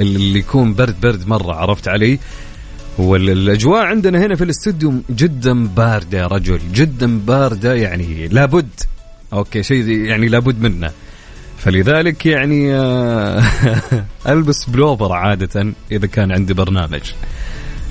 اللي 0.00 0.38
يكون 0.38 0.74
برد 0.74 1.00
برد 1.00 1.28
مرة 1.28 1.54
عرفت 1.54 1.88
علي؟ 1.88 2.18
والأجواء 2.98 3.84
عندنا 3.84 4.26
هنا 4.26 4.36
في 4.36 4.44
الاستوديو 4.44 4.92
جدا 5.10 5.66
باردة 5.66 6.18
يا 6.18 6.26
رجل 6.26 6.60
جدا 6.74 7.18
باردة 7.18 7.74
يعني 7.74 8.28
لابد 8.28 8.68
okay 9.32 9.62
شيء 9.62 9.88
يعني 9.88 10.28
لابد 10.28 10.62
منه. 10.62 10.90
فلذلك 11.64 12.26
يعني 12.26 12.74
آه، 12.74 13.42
ألبس 14.28 14.64
بلوفر 14.64 15.12
عادة 15.12 15.72
إذا 15.92 16.06
كان 16.06 16.32
عندي 16.32 16.54
برنامج 16.54 17.12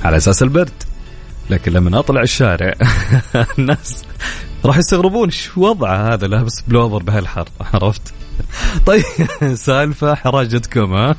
على 0.04 0.18
أساس 0.18 0.44
البرد. 0.44 0.84
لكن 1.50 1.72
لما 1.72 2.00
أطلع 2.00 2.22
الشارع 2.22 2.74
الناس 3.60 4.04
راح 4.66 4.78
يستغربون 4.78 5.30
شو 5.30 5.62
وضعه 5.62 6.14
هذا 6.14 6.28
لابس 6.28 6.62
بلوفر 6.62 7.04
بهالحر 7.04 7.50
عرفت؟ 7.74 8.02
طيب 8.86 9.04
سالفة 9.54 10.16
حراجتكم 10.16 10.94
ها؟ 10.94 11.16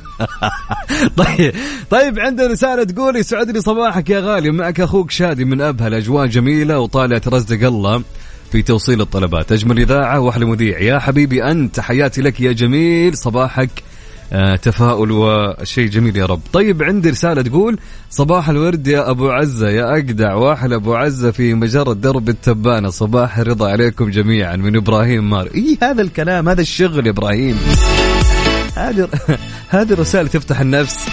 طيب 1.17 1.53
طيب 1.89 2.19
عندنا 2.19 2.47
رسالة 2.47 2.83
تقول 2.83 3.15
يسعد 3.15 3.49
لي 3.49 3.61
صباحك 3.61 4.09
يا 4.09 4.19
غالي 4.19 4.51
معك 4.51 4.79
أخوك 4.79 5.11
شادي 5.11 5.45
من 5.45 5.61
أبها 5.61 5.87
الأجواء 5.87 6.25
جميلة 6.25 6.79
وطالع 6.79 7.21
رزق 7.27 7.67
الله. 7.67 8.03
في 8.51 8.61
توصيل 8.61 9.01
الطلبات. 9.01 9.51
أجمل 9.51 9.79
إذاعة 9.79 10.19
وأحلى 10.19 10.45
مذيع. 10.45 10.79
يا 10.79 10.99
حبيبي 10.99 11.43
أنت. 11.43 11.79
حياتي 11.79 12.21
لك 12.21 12.41
يا 12.41 12.51
جميل. 12.51 13.17
صباحك 13.17 13.69
آه، 14.33 14.55
تفاؤل 14.55 15.11
وشيء 15.11 15.89
جميل 15.89 16.17
يا 16.17 16.25
رب. 16.25 16.41
طيب 16.53 16.83
عندي 16.83 17.09
رسالة 17.09 17.41
تقول 17.41 17.79
صباح 18.09 18.49
الورد 18.49 18.87
يا 18.87 19.09
أبو 19.09 19.29
عزة. 19.29 19.69
يا 19.69 19.97
أجدع 19.97 20.33
وأحلى 20.33 20.75
أبو 20.75 20.95
عزة 20.95 21.31
في 21.31 21.53
مجرة 21.53 21.93
درب 21.93 22.29
التبانة. 22.29 22.89
صباح 22.89 23.37
الرضا 23.37 23.71
عليكم 23.71 24.09
جميعا 24.09 24.55
من 24.55 24.75
إبراهيم 24.75 25.29
مار. 25.29 25.47
إيه 25.55 25.77
هذا 25.81 26.01
الكلام 26.01 26.49
هذا 26.49 26.61
الشغل 26.61 27.05
يا 27.05 27.11
إبراهيم. 27.11 27.57
هذه 28.75 29.09
هذه 29.69 29.93
الرسالة 29.93 30.27
تفتح 30.27 30.59
النفس. 30.59 31.05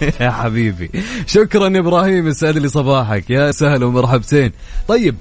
يا 0.20 0.30
حبيبي. 0.30 0.90
شكرا 1.26 1.78
إبراهيم 1.78 2.28
يسعد 2.28 2.58
لي 2.58 2.68
صباحك. 2.68 3.30
يا 3.30 3.50
سهلا 3.50 3.86
ومرحبتين. 3.86 4.52
طيب 4.88 5.16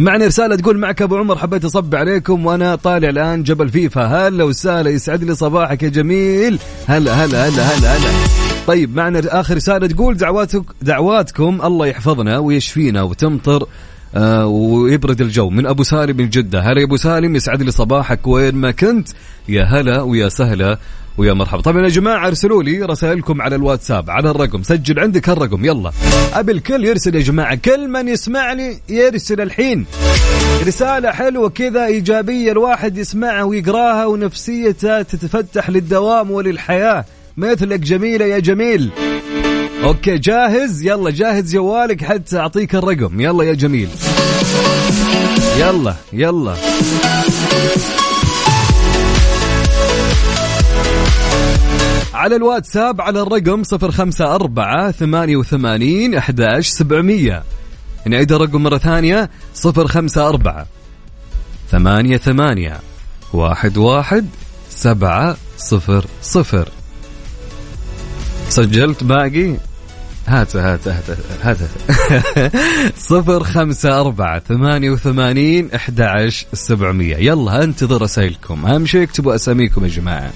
معنا 0.00 0.26
رسالة 0.26 0.56
تقول 0.56 0.78
معك 0.78 1.02
أبو 1.02 1.16
عمر 1.16 1.38
حبيت 1.38 1.64
أصب 1.64 1.94
عليكم 1.94 2.46
وأنا 2.46 2.74
طالع 2.74 3.08
الآن 3.08 3.42
جبل 3.42 3.68
فيفا. 3.68 4.02
هلا 4.02 4.44
وسهلا 4.44 4.90
يسعد 4.90 5.24
لي 5.24 5.34
صباحك 5.34 5.82
يا 5.82 5.88
جميل. 5.88 6.58
هلا 6.86 7.12
هلا 7.12 7.48
هلا 7.48 7.62
هلا 7.62 7.96
هلا. 7.96 8.08
طيب 8.66 8.96
معنا 8.96 9.40
آخر 9.40 9.56
رسالة 9.56 9.86
تقول 9.86 10.16
دعواتك 10.16 10.62
دعواتكم 10.82 11.60
الله 11.64 11.86
يحفظنا 11.86 12.38
ويشفينا 12.38 13.02
وتمطر. 13.02 13.66
آه 14.14 14.46
ويبرد 14.46 15.20
الجو 15.20 15.50
من 15.50 15.66
أبو 15.66 15.82
سالم 15.82 16.16
من 16.16 16.28
جده 16.28 16.60
هلا 16.60 16.80
يا 16.80 16.86
أبو 16.86 16.96
سالم 16.96 17.36
يسعد 17.36 17.62
لي 17.62 17.70
صباحك. 17.70 18.26
وين 18.26 18.54
ما 18.54 18.70
كنت 18.70 19.08
يا 19.48 19.64
هلا 19.64 20.02
ويا 20.02 20.28
سهلا 20.28 20.78
ويا 21.18 21.32
مرحبا. 21.32 21.62
طبعا 21.62 21.82
يا 21.82 21.88
جماعة 21.88 22.26
ارسلوا 22.26 22.62
لي 22.62 22.82
رسائلكم 22.82 23.42
على 23.42 23.56
الواتساب 23.56 24.10
على 24.10 24.30
الرقم. 24.30 24.62
سجل 24.62 24.98
عندك 25.00 25.28
الرقم 25.28 25.64
يلا. 25.64 25.92
أبي 26.34 26.52
الكل 26.52 26.84
يرسل 26.84 27.14
يا 27.14 27.20
جماعة 27.20 27.54
كل 27.54 27.88
من 27.88 28.08
يسمعني 28.08 28.78
يرسل 28.88 29.40
الحين. 29.40 29.86
رسالة 30.66 31.10
حلوة 31.10 31.48
كذا 31.48 31.86
إيجابية 31.86 32.52
الواحد 32.52 32.98
يسمعها 32.98 33.42
ويقراها 33.42 34.06
ونفسيته 34.06 35.02
تتفتح 35.02 35.70
للدوام 35.70 36.30
وللحياة. 36.30 37.04
مثلك 37.36 37.80
جميلة 37.80 38.24
يا 38.24 38.38
جميل. 38.38 38.90
أوكي 39.84 40.18
جاهز؟ 40.18 40.82
يلا 40.82 41.10
جاهز 41.10 41.52
جوالك 41.52 42.04
حتى 42.04 42.38
أعطيك 42.38 42.74
الرقم. 42.74 43.20
يلا 43.20 43.44
يا 43.44 43.54
جميل. 43.54 43.88
يلا 45.58 45.94
يلا. 46.12 46.54
على 52.14 52.36
الواتساب 52.36 53.00
على 53.00 53.22
الرقم 53.22 53.62
صفر 53.64 53.90
خمسة 53.90 54.34
أربعة 54.34 54.90
ثمانية 54.90 55.36
وثمانين 55.36 56.14
أحداش 56.14 56.68
سبعمية. 56.68 57.42
نعيد 58.06 58.32
الرقم 58.32 58.62
مرة 58.62 58.78
ثانية 58.78 59.30
صفر 59.54 59.86
خمسة 59.86 60.28
أربعة 60.28 60.66
ثمانية 61.70 62.16
ثمانية 62.16 62.80
واحد 63.32 63.78
واحد 63.78 64.26
سبعة 64.70 65.36
صفر 65.58 66.04
صفر. 66.22 66.68
سجلت 68.48 69.04
باقي؟ 69.04 69.67
هات 70.28 70.56
هات 70.56 70.88
هات 70.88 71.04
هات 71.42 71.56
صفر 73.08 73.44
خمسة 73.44 74.00
أربعة 74.00 74.38
ثمانية 74.38 74.90
وثمانين 74.90 75.70
أحد 75.74 76.00
سبعمية. 76.52 77.16
يلا 77.16 77.64
انتظر 77.64 78.02
رسائلكم. 78.02 78.66
أهم 78.66 78.86
شيء 78.86 79.02
اكتبوا 79.02 79.34
أساميكم 79.34 79.84
يا 79.84 79.88
جماعة. 79.88 80.32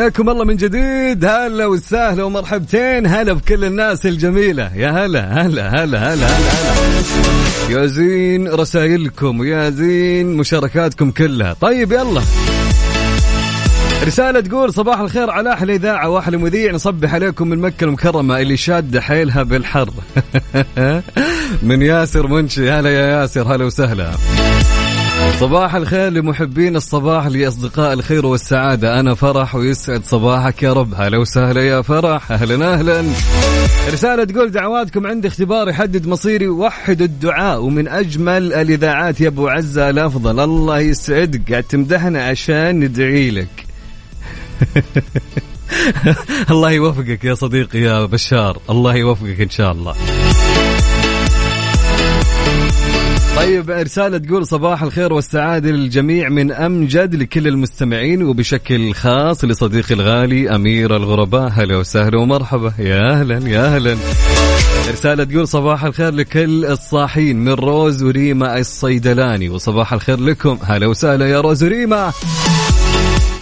حياكم 0.00 0.28
الله 0.28 0.44
من 0.44 0.56
جديد. 0.56 1.24
هلا 1.24 1.66
وسهلا 1.66 2.24
ومرحبتين. 2.24 3.06
هلا 3.06 3.32
بكل 3.32 3.64
الناس 3.64 4.06
الجميلة. 4.06 4.70
يا 4.76 4.90
هلا 4.90 5.46
هلا 5.46 5.46
هلا 5.46 5.84
هلا 5.84 6.14
هلا, 6.14 6.26
هلا. 6.26 7.80
يا 7.80 7.86
زين 7.86 8.48
رسائلكم 8.48 9.40
ويا 9.40 9.70
زين 9.70 10.36
مشاركاتكم 10.36 11.10
كلها. 11.10 11.52
طيب 11.60 11.92
يلا. 11.92 12.22
رسالة 14.04 14.40
تقول 14.40 14.72
صباح 14.72 15.00
الخير 15.00 15.30
على 15.30 15.52
أحلى 15.52 15.74
إذاعة 15.74 16.08
وأحلى 16.08 16.36
مذيع. 16.36 16.72
نصبح 16.72 17.14
عليكم 17.14 17.48
من 17.48 17.58
مكة 17.58 17.84
المكرمة 17.84 18.40
اللي 18.40 18.56
شادة 18.56 19.00
حيلها 19.00 19.42
بالحر. 19.42 19.90
من 21.62 21.82
ياسر 21.82 22.26
منشي. 22.26 22.70
هلا 22.70 22.90
يا 22.90 23.20
ياسر 23.20 23.54
هلا 23.54 23.64
وسهلا. 23.64 24.10
صباح 25.40 25.74
الخير 25.74 26.10
لمحبين 26.10 26.76
الصباح 26.76 27.26
لأصدقاء 27.26 27.92
الخير 27.92 28.26
والسعادة. 28.26 29.00
أنا 29.00 29.14
فرح 29.14 29.54
ويسعد 29.54 30.04
صباحك 30.04 30.62
يا 30.62 30.72
رب. 30.72 30.94
هلا 30.94 31.18
وسهلا 31.18 31.62
يا 31.62 31.82
فرح. 31.82 32.32
أهلا 32.32 32.74
أهلا. 32.74 33.04
رسالة 33.92 34.24
تقول 34.24 34.50
دعواتكم 34.50 35.06
عندي 35.06 35.28
اختبار 35.28 35.68
يحدد 35.68 36.06
مصيري. 36.06 36.48
وحد 36.48 37.02
الدعاء 37.02 37.62
ومن 37.62 37.88
أجمل 37.88 38.52
الإذاعات 38.52 39.20
يا 39.20 39.28
أبو 39.28 39.48
عزة 39.48 39.90
الأفضل. 39.90 40.40
الله 40.40 40.78
يسعدك. 40.78 41.50
قاعد 41.50 41.62
تمدحنا 41.62 42.24
عشان 42.24 42.80
ندعي 42.80 43.30
لك. 43.30 43.66
الله 46.50 46.70
يوفقك 46.70 47.24
يا 47.24 47.34
صديقي 47.34 47.78
يا 47.78 48.04
بشار. 48.04 48.58
الله 48.70 48.94
يوفقك 48.94 49.40
إن 49.40 49.50
شاء 49.50 49.72
الله. 49.72 49.94
طيب 53.36 53.70
رسالة 53.70 54.18
تقول 54.18 54.46
صباح 54.46 54.82
الخير 54.82 55.12
والسعادة 55.12 55.70
للجميع 55.70 56.28
من 56.28 56.52
أمجد 56.52 57.14
لكل 57.14 57.46
المستمعين 57.48 58.22
وبشكل 58.22 58.94
خاص 58.94 59.44
لصديقي 59.44 59.94
الغالي 59.94 60.54
أمير 60.54 60.96
الغرباء. 60.96 61.50
هلا 61.54 61.76
وسهلا 61.76 62.18
ومرحبا. 62.18 62.72
يا 62.78 63.10
أهلا 63.10 63.48
يا 63.48 63.76
أهلا. 63.76 63.96
رسالة 64.92 65.24
تقول 65.24 65.48
صباح 65.48 65.84
الخير 65.84 66.14
لكل 66.14 66.64
الصاحين 66.64 67.36
من 67.36 67.52
روز 67.52 68.02
وريما 68.02 68.58
الصيدلاني 68.58 69.48
وصباح 69.48 69.92
الخير 69.92 70.20
لكم. 70.20 70.58
هلا 70.62 70.86
وسهلا 70.86 71.28
يا 71.28 71.40
روز 71.40 71.64
وريما 71.64 72.12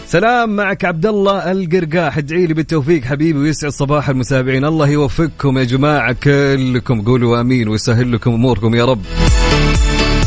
سلام 0.06 0.56
معك 0.56 0.84
عبد 0.84 1.06
الله 1.06 1.52
القرقاح. 1.52 2.18
ادعي 2.18 2.46
لي 2.46 2.54
بالتوفيق 2.54 3.04
حبيبي 3.04 3.38
ويسعد 3.38 3.70
صباح 3.70 4.08
المتابعين. 4.08 4.64
الله 4.64 4.88
يوفقكم 4.88 5.58
يا 5.58 5.64
جماعة 5.64 6.12
كلكم. 6.12 7.00
قولوا 7.00 7.40
آمين 7.40 7.68
ويسهل 7.68 8.12
لكم 8.12 8.32
أموركم 8.32 8.74
يا 8.74 8.84
رب. 8.84 9.00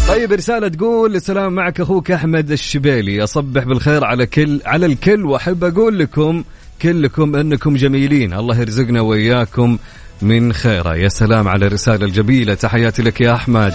طيب 0.07 0.31
رسالة 0.31 0.67
تقول 0.67 1.15
السلام 1.15 1.53
معك 1.55 1.81
أخوك 1.81 2.11
أحمد 2.11 2.51
الشبيلي. 2.51 3.23
أصبح 3.23 3.63
بالخير 3.63 4.03
على 4.03 4.25
كل 4.25 4.61
على 4.65 4.85
الكل 4.85 5.25
وأحب 5.25 5.63
أقول 5.63 5.99
لكم 5.99 6.43
كلكم 6.81 7.35
أنكم 7.35 7.75
جميلين. 7.75 8.33
الله 8.33 8.59
يرزقنا 8.59 9.01
وإياكم 9.01 9.77
من 10.21 10.53
خيره. 10.53 10.95
يا 10.95 11.09
سلام 11.09 11.47
على 11.47 11.67
الرسالة 11.67 12.05
الجميلة. 12.05 12.53
تحياتي 12.53 13.01
لك 13.01 13.21
يا 13.21 13.33
أحمد. 13.33 13.73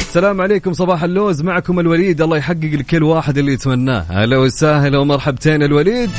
السلام 0.00 0.40
عليكم 0.40 0.72
صباح 0.72 1.04
اللوز. 1.04 1.42
معكم 1.42 1.80
الوليد. 1.80 2.22
الله 2.22 2.36
يحقق 2.36 2.70
لكل 2.72 3.02
واحد 3.02 3.38
اللي 3.38 3.52
يتمناه. 3.52 4.06
هلا 4.10 4.38
وسهلا 4.38 4.98
ومرحبتين 4.98 5.62
الوليد. 5.62 6.10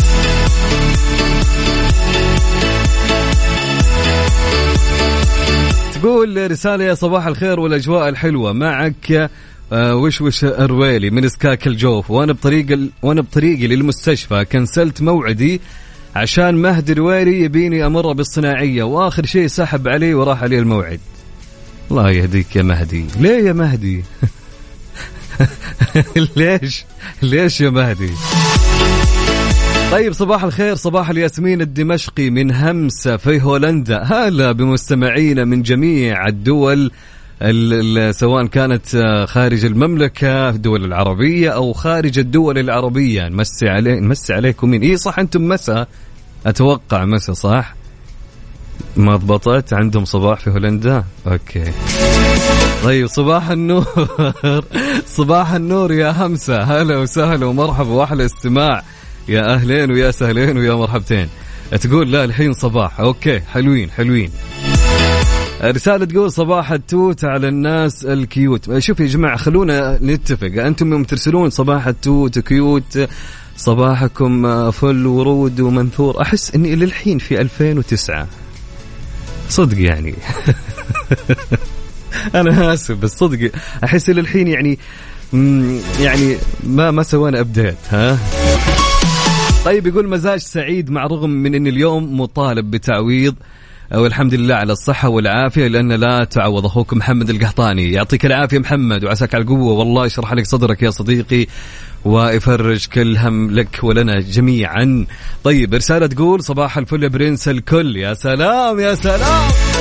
تقول 6.03 6.51
رسالة 6.51 6.83
يا 6.83 6.93
صباح 6.93 7.27
الخير 7.27 7.59
والأجواء 7.59 8.09
الحلوة. 8.09 8.53
معك 8.53 9.29
آه 9.73 9.95
وش 9.95 10.21
وش 10.21 10.43
أرويلي 10.43 11.09
من 11.09 11.29
سكاك 11.29 11.67
الجوف. 11.67 12.11
وأنا 12.11 12.33
بطريق. 12.33 12.79
وأنا 13.01 13.21
بطريقي 13.21 13.67
للمستشفى. 13.67 14.45
كنسلت 14.45 15.01
موعدي 15.01 15.61
عشان 16.15 16.55
مهدي 16.55 16.93
رويلي 16.93 17.41
يبيني 17.41 17.85
أمر 17.85 18.13
بالصناعية 18.13 18.83
وآخر 18.83 19.25
شيء 19.25 19.47
سحب 19.47 19.87
علي 19.87 20.13
وراح 20.13 20.43
علي 20.43 20.59
الموعد. 20.59 20.99
الله 21.91 22.11
يهديك 22.11 22.55
يا 22.55 22.61
مهدي. 22.61 23.05
ليه 23.19 23.47
يا 23.47 23.53
مهدي؟ 23.53 24.03
ليش؟ 26.35 26.85
ليش 27.21 27.61
يا 27.61 27.69
مهدي؟ 27.69 28.09
طيب 29.93 30.13
صباح 30.13 30.43
الخير 30.43 30.75
صباح 30.75 31.09
الياسمين 31.09 31.61
الدمشقي 31.61 32.29
من 32.29 32.51
همسة 32.51 33.17
في 33.17 33.41
هولندا. 33.41 34.03
هلا 34.03 34.51
بمستمعينا 34.51 35.45
من 35.45 35.61
جميع 35.61 36.27
الدول 36.27 36.91
سواء 38.11 38.45
كانت 38.45 38.95
آه، 38.95 39.25
خارج 39.25 39.65
المملكة 39.65 40.49
الدول 40.49 40.85
العربية 40.85 41.49
أو 41.49 41.73
خارج 41.73 42.19
الدول 42.19 42.57
العربية. 42.57 43.27
نمسي 43.27 43.69
علي 43.69 43.99
نمسي 43.99 44.33
عليكم 44.33 44.69
مين 44.69 44.81
إي 44.81 44.97
صح 44.97 45.19
أنتم 45.19 45.47
مسا 45.47 45.85
أتوقع 46.45 47.05
مسا 47.05 47.33
صح؟ 47.33 47.75
ما 48.95 49.15
ضبطت؟ 49.15 49.73
عندهم 49.73 50.05
صباح 50.05 50.39
في 50.39 50.49
هولندا؟ 50.49 51.03
okay. 51.27 51.71
طيب 52.83 53.07
صباح 53.07 53.49
النور. 53.49 53.85
صباح 55.17 55.53
النور 55.53 55.91
يا 55.91 56.11
همسة. 56.11 56.63
هلا 56.63 56.97
وسهلا 56.97 57.45
ومرحبا 57.45 57.89
وأحلى 57.89 58.25
استماع. 58.25 58.83
يا 59.27 59.53
أهلين 59.53 59.91
ويا 59.91 60.11
سهلين 60.11 60.57
ويا 60.57 60.73
مرحبتين. 60.73 61.27
تقول 61.81 62.11
لا 62.11 62.23
الحين 62.23 62.53
صباح. 62.53 62.99
okay 62.99 63.39
حلوين 63.39 63.91
حلوين. 63.91 64.29
رسالة 65.63 66.05
تقول 66.05 66.31
صباح 66.31 66.71
التوت 66.71 67.25
على 67.25 67.47
الناس 67.47 68.05
ال 68.05 68.17
cute. 68.17 68.77
شوف 68.77 68.99
يا 68.99 69.05
جماعة 69.05 69.37
خلونا 69.37 69.99
نتفق. 70.01 70.63
أنتم 70.63 70.91
يوم 70.91 71.03
ترسلون 71.03 71.49
صباح 71.49 71.87
التوت 71.87 72.39
cute 72.39 73.09
صباحكم 73.57 74.71
فل 74.71 75.05
ورود 75.05 75.59
ومنثور. 75.59 76.21
أحس 76.21 76.55
أني 76.55 76.75
للحين 76.75 77.17
في 77.17 77.41
2009 77.41 78.27
صدق 79.49 79.81
يعني. 79.81 80.15
أنا 82.35 82.73
آسف 82.73 82.95
بس 82.95 83.17
صدق. 83.17 83.51
أحس 83.83 84.09
للحين 84.09 84.47
يعني 84.47 84.79
يعني 85.99 86.37
ما 86.63 86.91
ما 86.91 87.03
سوينا 87.03 87.39
update 87.39 87.77
ها؟ 87.89 88.17
طيب 89.65 89.87
يقول 89.87 90.07
مزاج 90.07 90.39
سعيد 90.39 90.89
مع 90.89 91.03
رغم 91.03 91.29
من 91.29 91.55
إن 91.55 91.67
اليوم 91.67 92.21
مطالب 92.21 92.71
بتعويض 92.71 93.35
والحمد 93.91 94.33
لله 94.33 94.55
على 94.55 94.73
الصحة 94.73 95.09
والعافية 95.09 95.67
لأن 95.67 95.91
لا 95.91 96.23
تعوض 96.23 96.65
أخوك 96.65 96.93
محمد 96.93 97.29
القحطاني. 97.29 97.91
يعطيك 97.91 98.25
العافية 98.25 98.59
محمد 98.59 99.03
وعساك 99.03 99.35
على 99.35 99.41
القوة. 99.41 99.73
والله 99.73 100.05
يشرح 100.05 100.33
لك 100.33 100.45
صدرك 100.45 100.83
يا 100.83 100.89
صديقي 100.89 101.47
ويفرج 102.05 102.85
كل 102.85 103.17
هم 103.17 103.51
لك 103.51 103.79
ولنا 103.83 104.19
جميعا. 104.19 105.05
طيب 105.43 105.73
رسالة 105.73 106.07
تقول 106.07 106.43
صباح 106.43 106.77
الفل 106.77 107.09
برنس 107.09 107.47
الكل. 107.47 107.97
يا 107.97 108.13
سلام 108.13 108.79
يا 108.79 108.95
سلام. 108.95 109.72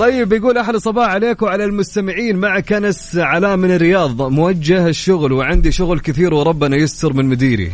طيب 0.00 0.32
يقول 0.32 0.58
أحلى 0.58 0.80
صباح 0.80 1.08
عليك 1.08 1.42
وعلى 1.42 1.64
المستمعين. 1.64 2.36
معك 2.36 2.72
أنس 2.72 3.16
علاء 3.16 3.56
من 3.56 3.70
الرياض 3.70 4.22
موجه 4.22 4.86
الشغل 4.86 5.32
وعندي 5.32 5.72
شغل 5.72 6.00
كثير 6.00 6.34
وربنا 6.34 6.76
يستر 6.76 7.12
من 7.12 7.24
مديري. 7.24 7.72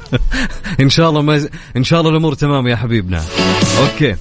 إن 0.80 0.88
شاء 0.88 1.10
الله 1.10 1.22
ما 1.22 1.48
إن 1.76 1.84
شاء 1.84 2.00
الله 2.00 2.10
الأمور 2.10 2.34
تمام 2.34 2.66
يا 2.66 2.76
حبيبنا. 2.76 3.22
okay. 3.80 4.16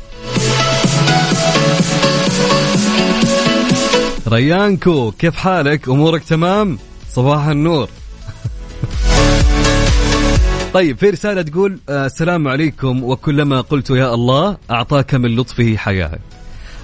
ريانكو 4.28 5.12
كيف 5.12 5.36
حالك؟ 5.36 5.90
أمورك 5.90 6.24
تمام؟ 6.24 6.78
صباح 7.10 7.48
النور. 7.48 7.90
طيب 10.74 10.98
في 10.98 11.10
رسالة 11.10 11.42
تقول 11.42 11.80
آه، 11.90 12.06
السلام 12.06 12.48
عليكم 12.48 13.04
وكلما 13.04 13.62
قلت 13.62 13.90
يا 13.90 14.14
الله 14.14 14.58
أعطاك 14.72 15.16
من 15.16 15.36
لطفه 15.36 15.78
حياة. 15.78 16.20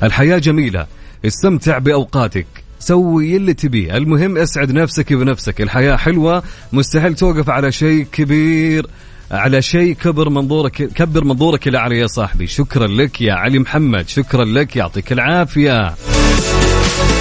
الحياة 0.03 0.37
جميلة. 0.37 0.87
استمتع 1.25 1.77
بأوقاتك. 1.77 2.47
سوي 2.79 3.35
اللي 3.35 3.53
تبيه. 3.53 3.97
المهم 3.97 4.37
اسعد 4.37 4.71
نفسك 4.71 5.13
بنفسك. 5.13 5.61
الحياة 5.61 5.95
حلوة. 5.95 6.43
مستحيل 6.73 7.15
توقف 7.15 7.49
على 7.49 7.71
شيء 7.71 8.05
كبير 8.11 8.87
على 9.31 9.61
شيء 9.61 9.93
كبر 9.93 10.29
منظورك 10.29 10.71
كبر 10.71 11.23
منظورك 11.23 11.67
إلى 11.67 11.77
علي 11.77 11.97
يا 11.99 12.07
صاحبي. 12.07 12.47
شكرا 12.47 12.87
لك 12.87 13.21
يا 13.21 13.33
علي 13.33 13.59
محمد. 13.59 14.07
شكرا 14.07 14.45
لك. 14.45 14.75
يعطيك 14.75 15.11
العافية. 15.11 15.93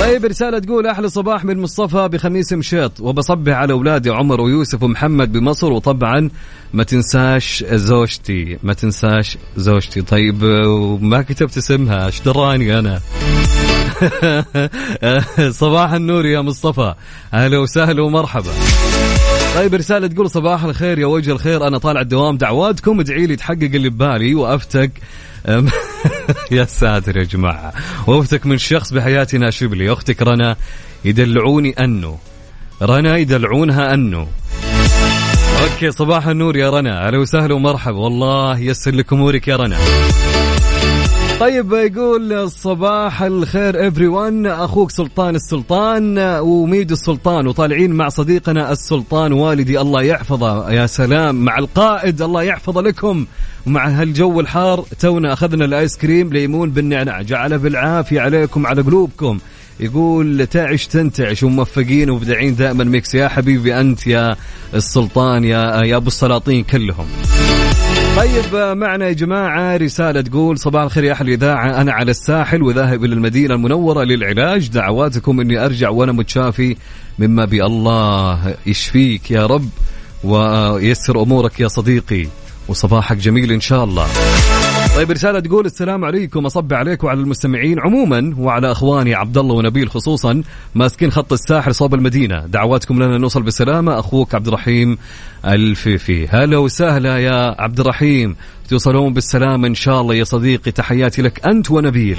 طيب 0.03 0.25
رسالة 0.25 0.59
تقول 0.59 0.87
أحلى 0.87 1.09
صباح 1.09 1.45
من 1.45 1.61
مصطفى 1.61 2.09
بخميس 2.09 2.53
مشيط. 2.53 3.01
وبصبح 3.01 3.53
على 3.53 3.73
أولادي 3.73 4.11
عمر 4.11 4.41
ويوسف 4.41 4.83
ومحمد 4.83 5.33
بمصر 5.33 5.73
وطبعا 5.73 6.31
ما 6.73 6.85
تنساش 6.85 7.65
زوجتي 7.73 8.59
ما 8.63 8.73
تنساش 8.73 9.39
زوجتي. 9.57 10.03
طيب 10.03 10.43
وما 10.43 11.23
كتبت 11.23 11.57
اسمها 11.57 12.07
إيش 12.07 12.21
دراني 12.21 12.79
أنا؟ 12.79 13.01
صباح 15.63 15.93
النور 15.93 16.27
يا 16.27 16.41
مصطفى. 16.41 16.95
أهلا 17.35 17.59
وسهلا 17.59 18.03
ومرحبا. 18.03 18.51
طيب 19.55 19.75
رسالة 19.75 20.07
تقول 20.07 20.31
صباح 20.31 20.65
الخير 20.65 20.99
يا 20.99 21.07
وجه 21.07 21.33
الخير. 21.33 21.67
أنا 21.67 21.79
طالع 21.79 22.01
الدوام 22.01 22.37
دعواتكم 22.37 23.01
ادعي 23.01 23.27
لي 23.27 23.37
تحقق 23.37 23.71
اللي 23.75 23.91
ببالي 23.91 24.35
وأفتك. 24.35 24.91
يا 26.51 26.65
ساتر 26.65 27.17
يا 27.17 27.25
جماعة. 27.25 27.73
وأفتك 28.07 28.47
من 28.47 28.59
شخص 28.59 28.93
بحياتي 28.93 29.39
ناشب 29.39 29.75
لي 29.75 29.93
أختك 29.93 30.23
رنا 30.23 30.57
يدلعوني 31.05 31.71
أنه 31.71 32.19
رنا 32.83 33.17
يدلعونها 33.17 33.95
أنه 33.95 34.29
أوكي 35.63 35.91
صباح 35.91 36.27
النور 36.27 36.57
يا 36.57 36.71
رنا. 36.71 37.07
أهلا 37.07 37.19
وسهلا 37.19 37.55
ومرحبا. 37.55 37.99
والله 37.99 38.59
يسر 38.59 38.95
لك 38.95 39.13
أمورك 39.13 39.49
يا 39.49 39.57
رنا. 39.57 39.79
طيب 41.43 41.73
يقول 41.73 42.51
صباح 42.51 43.23
الخير 43.23 43.83
everyone 43.83 44.47
أخوك 44.47 44.91
سلطان 44.91 45.35
السلطان 45.35 46.19
وميد 46.19 46.91
السلطان 46.91 47.47
وطالعين 47.47 47.93
مع 47.93 48.09
صديقنا 48.09 48.73
السلطان 48.73 49.33
والدي 49.33 49.81
الله 49.81 50.03
يحفظه. 50.03 50.71
يا 50.71 50.87
سلام 50.87 51.45
مع 51.45 51.59
القائد 51.59 52.23
الله 52.23 52.43
يحفظه 52.43 52.83
لكم. 52.83 53.27
ومع 53.67 53.89
هالجو 53.89 54.41
الحار 54.41 54.85
تونا 55.01 55.33
أخذنا 55.33 55.65
الآيس 55.65 55.97
كريم 55.97 56.33
ليمون 56.33 56.71
بالنعناع. 56.71 57.23
جعله 57.23 57.57
بالعافية 57.57 58.21
عليكم 58.21 58.67
على 58.67 58.83
قلوبكم. 58.83 59.39
يقول 59.81 60.47
تعش 60.47 60.87
تنتعش 60.87 61.43
وموفقين 61.43 62.11
ومبدعين 62.11 62.55
دائما. 62.55 62.85
Mix 62.85 63.15
يا 63.15 63.29
حبيبي 63.29 63.81
أنت 63.81 64.07
يا 64.07 64.37
السلطان 64.75 65.45
يا 65.45 65.85
يا 65.85 65.97
أبو 65.97 66.09
السلاطين 66.09 66.65
كلهم. 66.65 67.07
طيب 68.17 68.57
معنا 68.77 69.09
يا 69.09 69.13
جماعة 69.13 69.77
رسالة 69.77 70.21
تقول 70.21 70.59
صباح 70.59 70.83
الخير 70.83 71.05
يا 71.05 71.13
أهل 71.13 71.29
الإذاعة 71.29 71.81
أنا 71.81 71.93
على 71.93 72.11
الساحل 72.11 72.63
وذاهب 72.63 73.05
إلى 73.05 73.15
المدينة 73.15 73.55
المنورة 73.55 74.05
للعلاج 74.05 74.69
دعواتكم 74.69 75.41
إني 75.41 75.65
أرجع 75.65 75.89
وأنا 75.89 76.13
متشافي 76.13 76.77
مما 77.19 77.45
بي 77.45 77.65
الله 77.65 78.55
يشفيك 78.67 79.31
يا 79.31 79.47
رب 79.47 79.69
ويسر 80.25 81.23
أمورك 81.23 81.61
يا 81.61 81.69
صديقي 81.69 82.27
وصباحك 82.69 83.17
جميل 83.17 83.53
إن 83.53 83.61
شاء 83.61 83.85
الله. 83.85 84.07
طيب 84.97 85.11
رسالة 85.11 85.41
تقول 85.41 85.67
السلام 85.67 86.05
عليكم 86.05 86.47
أصب 86.47 86.73
عليك 86.73 87.05
وعلى 87.05 87.21
المستمعين 87.21 87.81
عموما 87.81 88.35
وعلى 88.39 88.73
أخواني 88.73 89.15
عبد 89.15 89.39
الله 89.39 89.55
ونبيل 89.55 89.91
خصوصا 89.91 90.43
ماسكين 90.75 91.11
خط 91.11 91.33
الساحل 91.33 91.75
صوب 91.75 91.95
المدينة. 91.95 92.47
دعواتكم 92.47 93.03
لنا 93.03 93.19
نوصل 93.19 93.43
بالسلامة 93.43 93.99
أخوك 93.99 94.35
عبد 94.35 94.49
الرحيم 94.49 94.99
الفيفي. 95.45 96.29
هلا 96.29 96.59
وسهلا 96.59 97.19
يا 97.19 97.61
عبد 97.63 97.81
الرحيم. 97.81 98.37
توصلون 98.69 99.13
بالسلامة 99.13 99.69
إن 99.69 99.75
شاء 99.75 100.01
الله 100.01 100.15
يا 100.15 100.25
صديقي. 100.25 100.71
تحياتي 100.71 101.23
لك 101.23 101.47
أنت 101.47 101.71
ونبيل. 101.71 102.19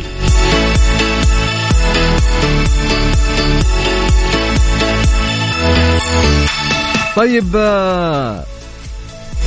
طيب 7.16 7.56
آه، 7.56 8.44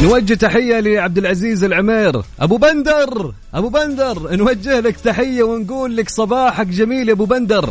نوجه 0.03 0.35
تحية 0.35 0.81
لعبد 0.81 1.19
العزيز 1.19 1.65
العمير. 1.65 2.23
أبو 2.41 2.57
بندر 2.57 3.33
أبو 3.55 3.69
بندر 3.69 4.37
نوجه 4.37 4.81
لك 4.81 4.97
تحية 4.97 5.43
ونقول 5.43 5.97
لك 5.97 6.09
صباحك 6.09 6.67
جميل 6.67 7.09
يا 7.09 7.13
أبو 7.13 7.25
بندر. 7.25 7.71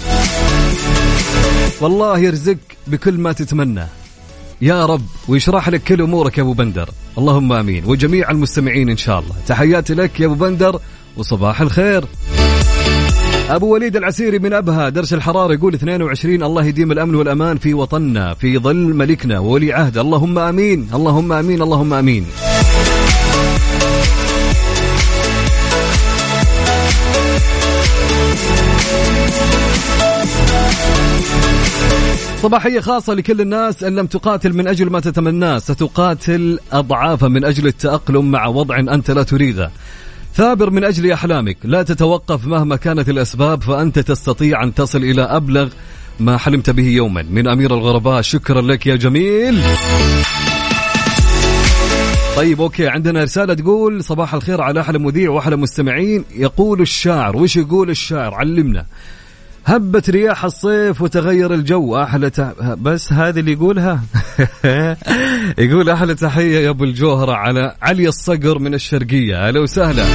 والله 1.82 2.20
يرزق 2.20 2.58
بكل 2.88 3.14
ما 3.18 3.32
تتمنى. 3.32 3.86
يا 4.62 4.86
رب 4.86 5.06
ويشرح 5.28 5.70
لك 5.70 5.84
كل 5.84 6.02
أمورك 6.02 6.38
يا 6.38 6.44
أبو 6.44 6.54
بندر. 6.54 6.90
اللهم 7.18 7.54
آمين. 7.54 7.86
وجميع 7.86 8.32
المستمعين 8.32 8.90
إن 8.90 8.98
شاء 8.98 9.20
الله. 9.20 9.36
تحياتي 9.48 9.94
لك 9.94 10.20
يا 10.20 10.26
أبو 10.26 10.36
بندر 10.36 10.80
وصباح 11.18 11.62
الخير. 11.62 12.06
أبو 13.50 13.74
وليد 13.74 13.96
العسيري 13.96 14.40
من 14.40 14.54
أبها 14.54 14.90
درس 14.90 15.14
الحرارة 15.14 15.54
يقول 15.54 15.74
22 15.74 16.44
الله 16.44 16.66
يديم 16.66 16.92
الأمن 16.92 17.16
والأمان 17.16 17.58
في 17.58 17.74
وطننا 17.74 18.34
في 18.34 18.58
ظل 18.58 18.94
ملكنا 18.94 19.40
وولي 19.40 19.74
عهد. 19.74 19.98
اللهم 19.98 20.40
آمين 20.40 20.90
اللهم 20.94 21.32
آمين 21.32 21.62
اللهم 21.62 21.94
آمين. 21.94 22.26
صباحية 32.42 32.80
خاصة 32.80 33.14
لكل 33.14 33.42
الناس 33.42 33.84
إن 33.84 33.96
لم 33.96 34.06
تقاتل 34.06 34.54
من 34.54 34.68
أجل 34.68 34.90
ما 34.90 35.00
تتمناه 35.00 35.58
ستقاتل 35.58 36.60
أضعافا 36.72 37.28
من 37.28 37.46
أجل 37.46 37.68
التأقلم 37.68 38.32
مع 38.32 38.46
وضع 38.48 38.80
أنت 38.80 39.12
لا 39.12 39.24
تريده. 39.24 39.72
ثابر 40.36 40.70
من 40.70 40.84
أجل 40.84 41.12
أحلامك. 41.12 41.58
لا 41.64 41.84
تتوقف 41.84 42.46
مهما 42.48 42.76
كانت 42.76 43.10
الأسباب 43.10 43.64
فأنت 43.64 44.00
تستطيع 44.00 44.64
أن 44.64 44.74
تصل 44.74 44.98
إلى 44.98 45.22
أبلغ 45.22 45.70
ما 46.20 46.38
حلمت 46.38 46.70
به 46.70 46.84
يوما. 46.84 47.22
من 47.22 47.48
أمير 47.48 47.74
الغرباء 47.74 48.22
شكرا 48.22 48.62
لك 48.62 48.88
يا 48.88 48.96
جميل. 48.96 49.62
طيب 52.36 52.62
أوكي 52.62 52.88
عندنا 52.88 53.24
رسالة 53.24 53.54
تقول 53.54 54.04
صباح 54.04 54.34
الخير 54.34 54.62
على 54.62 54.82
أحلى 54.82 55.00
مذيع 55.00 55.30
وأحلى 55.30 55.56
مستمعين. 55.56 56.26
يقول 56.36 56.82
الشاعر 56.82 57.38
وش 57.38 57.56
يقول 57.56 57.90
الشاعر؟ 57.90 58.34
علمنا. 58.34 58.86
هبت 59.66 60.10
رياح 60.10 60.46
الصيف 60.46 61.02
وتغير 61.02 61.54
الجو. 61.54 61.98
أحلى 61.98 62.30
تح... 62.30 62.52
بس 62.62 63.14
هذه 63.14 63.40
اللي 63.40 63.52
يقولها؟ 63.52 64.02
يقول 65.58 65.90
أحلى 65.90 66.16
تحية 66.16 66.60
يا 66.60 66.70
أبو 66.70 66.84
الجوهرة 66.84 67.32
على 67.32 67.76
علي 67.82 68.08
الصقر 68.08 68.60
من 68.60 68.74
الشرقية. 68.74 69.48
أهلا 69.48 69.60
وسهلا. 69.60 70.06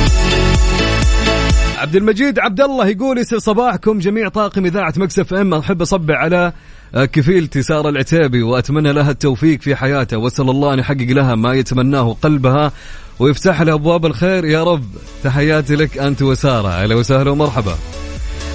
عبد 1.79 1.97
المجيد 1.97 2.39
عبد 2.39 2.61
الله 2.61 2.87
يقول 2.87 3.19
يسعد 3.19 3.41
صباحكم 3.41 3.99
جميع 3.99 4.29
طاقم 4.29 4.65
إذاعة 4.65 4.95
مكسف 4.97 5.35
إم. 5.35 5.55
أحب 5.55 5.83
أصبع 5.83 6.17
على 6.17 6.53
كفيلتي 6.95 7.63
سارة 7.63 7.89
العتيبي 7.89 8.43
وأتمنى 8.43 8.93
لها 8.93 9.11
التوفيق 9.11 9.61
في 9.61 9.77
حياتها 9.77 10.17
وأسأل 10.17 10.51
الله 10.51 10.75
أن 10.75 10.79
يحقق 10.79 11.07
لها 11.09 11.35
ما 11.35 11.55
يتمناه 11.55 12.17
قلبها 12.23 12.73
ويفتح 13.19 13.63
لها 13.63 13.75
أبواب 13.75 14.07
الخير. 14.07 14.45
يا 14.45 14.65
رب 14.65 14.85
تحياتي 15.25 15.77
لك 15.77 15.99
أنت 15.99 16.23
وسارة. 16.23 16.69
أهلا 16.69 16.95
وسهلا 16.95 17.31
ومرحبا. 17.31 17.75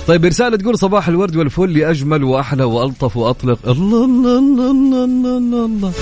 طيب 0.08 0.26
رسالة 0.26 0.58
تقول 0.58 0.78
صباح 0.78 1.08
الورد 1.08 1.36
والفل 1.36 1.78
لأجمل 1.78 2.24
وأحلى 2.24 2.64
وألطف 2.64 3.18
وأطلق. 3.18 3.60
الله 3.68 4.06
الله 4.06 4.40
الله 4.40 4.72
الله 4.72 5.06
الله 5.06 5.38
الله, 5.38 5.66
الله. 5.66 5.94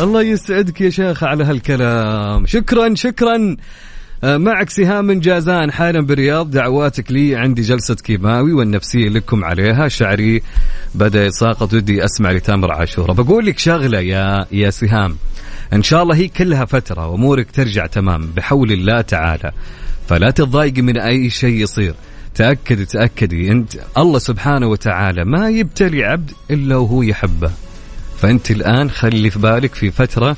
الله 0.00 0.22
يسعدك 0.22 0.80
يا 0.80 0.90
شيخ 0.90 1.24
على 1.24 1.44
هالكلام. 1.44 2.46
شكرا 2.46 2.94
شكرا. 2.94 3.56
آه، 4.24 4.36
معك 4.36 4.70
سهام 4.70 5.04
من 5.04 5.20
جازان 5.20 5.72
حالا 5.72 6.00
بالرياض. 6.00 6.50
دعواتك 6.50 7.12
لي 7.12 7.36
عندي 7.36 7.62
جلسة 7.62 7.94
كيماوي 7.94 8.52
والنفسية 8.52 9.08
لكم 9.08 9.44
عليها. 9.44 9.88
شعري 9.88 10.42
بدأ 10.94 11.26
يتساقط 11.26 11.74
ودي 11.74 12.04
أسمع 12.04 12.30
لتامر 12.30 12.72
عاشورة. 12.72 13.12
بقول 13.12 13.46
لك 13.46 13.58
شغلة 13.58 14.00
يا 14.00 14.46
يا 14.52 14.70
سهام. 14.70 15.16
إن 15.72 15.82
شاء 15.82 16.02
الله 16.02 16.16
هي 16.16 16.28
كلها 16.28 16.64
فترة 16.64 17.06
وأمورك 17.06 17.50
ترجع 17.50 17.86
تمام 17.86 18.30
بحول 18.36 18.72
الله 18.72 19.00
تعالى. 19.00 19.52
فلا 20.08 20.30
تتضايقي 20.30 20.82
من 20.82 20.98
أي 20.98 21.30
شيء 21.30 21.62
يصير. 21.62 21.94
تأكدي 22.34 22.84
تأكدي. 22.84 23.52
أنت 23.52 23.72
الله 23.98 24.18
سبحانه 24.18 24.66
وتعالى 24.66 25.24
ما 25.24 25.48
يبتلي 25.48 26.04
عبد 26.04 26.30
إلا 26.50 26.76
وهو 26.76 27.02
يحبه. 27.02 27.50
فأنت 28.18 28.50
الآن 28.50 28.90
خلي 28.90 29.30
في 29.30 29.38
بالك 29.38 29.74
في 29.74 29.90
فترة 29.90 30.36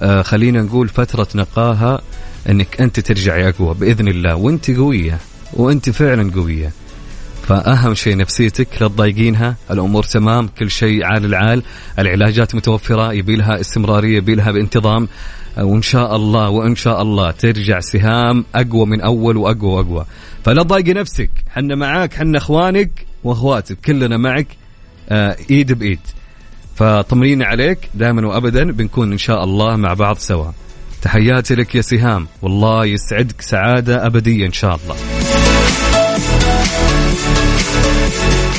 آه 0.00 0.22
خلينا 0.22 0.62
نقول 0.62 0.88
فترة 0.88 1.28
نقاهة 1.34 2.02
أنك 2.48 2.80
أنت 2.80 3.00
ترجعي 3.00 3.48
أقوى 3.48 3.74
بإذن 3.74 4.08
الله. 4.08 4.34
وأنت 4.34 4.70
قوية 4.70 5.18
وأنت 5.52 5.90
فعلا 5.90 6.32
قوية. 6.32 6.72
فأهم 7.48 7.94
شيء 7.94 8.16
نفسيتك 8.16 8.68
لا 8.80 8.88
تضايقينها. 8.88 9.56
الأمور 9.70 10.02
تمام 10.02 10.48
كل 10.48 10.70
شيء 10.70 11.04
عال 11.04 11.24
العال. 11.24 11.62
العلاجات 11.98 12.54
متوفرة 12.54 13.12
يبي 13.12 13.36
لها 13.36 13.60
استمرارية 13.60 14.16
يبي 14.16 14.34
لها 14.34 14.50
بانتظام. 14.50 15.08
وإن 15.58 15.82
شاء 15.82 16.16
الله 16.16 16.48
وإن 16.48 16.76
شاء 16.76 17.02
الله 17.02 17.30
ترجع 17.30 17.80
سهام 17.80 18.44
أقوى 18.54 18.86
من 18.86 19.00
أول 19.00 19.36
وأقوى 19.36 19.70
وأقوى. 19.70 20.04
فلا 20.44 20.62
تضايقي 20.62 20.92
نفسك. 20.92 21.30
حنا 21.50 21.74
معاك 21.74 22.14
حنا 22.14 22.38
أخوانك 22.38 22.90
وأخواتك 23.24 23.78
كلنا 23.84 24.16
معك. 24.16 24.46
آه 25.08 25.36
إيد 25.50 25.72
بإيد. 25.72 26.00
فطمنين 26.76 27.42
عليك 27.42 27.78
دائما 27.94 28.26
وابدا 28.26 28.72
بنكون 28.72 29.12
إن 29.12 29.18
شاء 29.18 29.44
الله 29.44 29.76
مع 29.76 29.94
بعض 29.94 30.16
سوا. 30.18 30.50
تحياتي 31.02 31.54
لك 31.54 31.74
يا 31.74 31.80
سهام. 31.80 32.26
والله 32.42 32.86
يسعدك 32.86 33.40
سعادة 33.40 34.06
أبدية 34.06 34.46
إن 34.46 34.52
شاء 34.52 34.80
الله. 34.84 35.25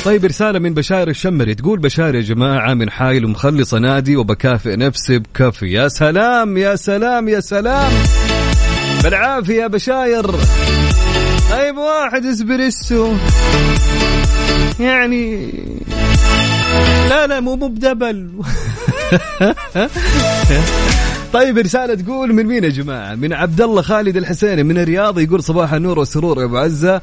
طيب 0.04 0.24
رسالة 0.24 0.58
من 0.58 0.74
بشاير 0.74 1.08
الشمري. 1.08 1.54
تقول 1.54 1.78
بشاير 1.78 2.14
يا 2.14 2.20
جماعة 2.20 2.74
من 2.74 2.90
حايل 2.90 3.24
ومخلصة 3.24 3.78
نادي 3.78 4.16
وبكافئ 4.16 4.76
نفسي 4.76 5.18
بكفي 5.18 5.72
يا 5.72 5.88
سلام 5.88 6.56
يا 6.56 6.76
سلام 6.76 7.28
يا 7.28 7.40
سلام. 7.40 7.92
بالعافية 9.04 9.62
يا 9.62 9.66
بشاير. 9.66 10.30
طيب 11.50 11.76
واحد 11.76 12.26
إسبريسو. 12.26 13.12
يعني 14.80 15.52
لا 17.08 17.26
لا 17.26 17.40
مو 17.40 17.56
مو 17.56 17.68
بدبل. 17.68 18.30
طيب 21.32 21.58
رسالة 21.58 21.94
تقول 21.94 22.32
من 22.32 22.46
مين 22.46 22.64
يا 22.64 22.68
جماعة؟ 22.68 23.14
من 23.14 23.32
عبد 23.32 23.60
الله 23.60 23.82
خالد 23.82 24.16
الحسيني 24.16 24.62
من 24.62 24.78
الرياض 24.78 25.18
يقول 25.18 25.42
صباح 25.42 25.72
النور 25.72 25.98
والسرور 25.98 26.40
يا 26.40 26.44
أبو 26.44 26.56
عزة. 26.56 27.00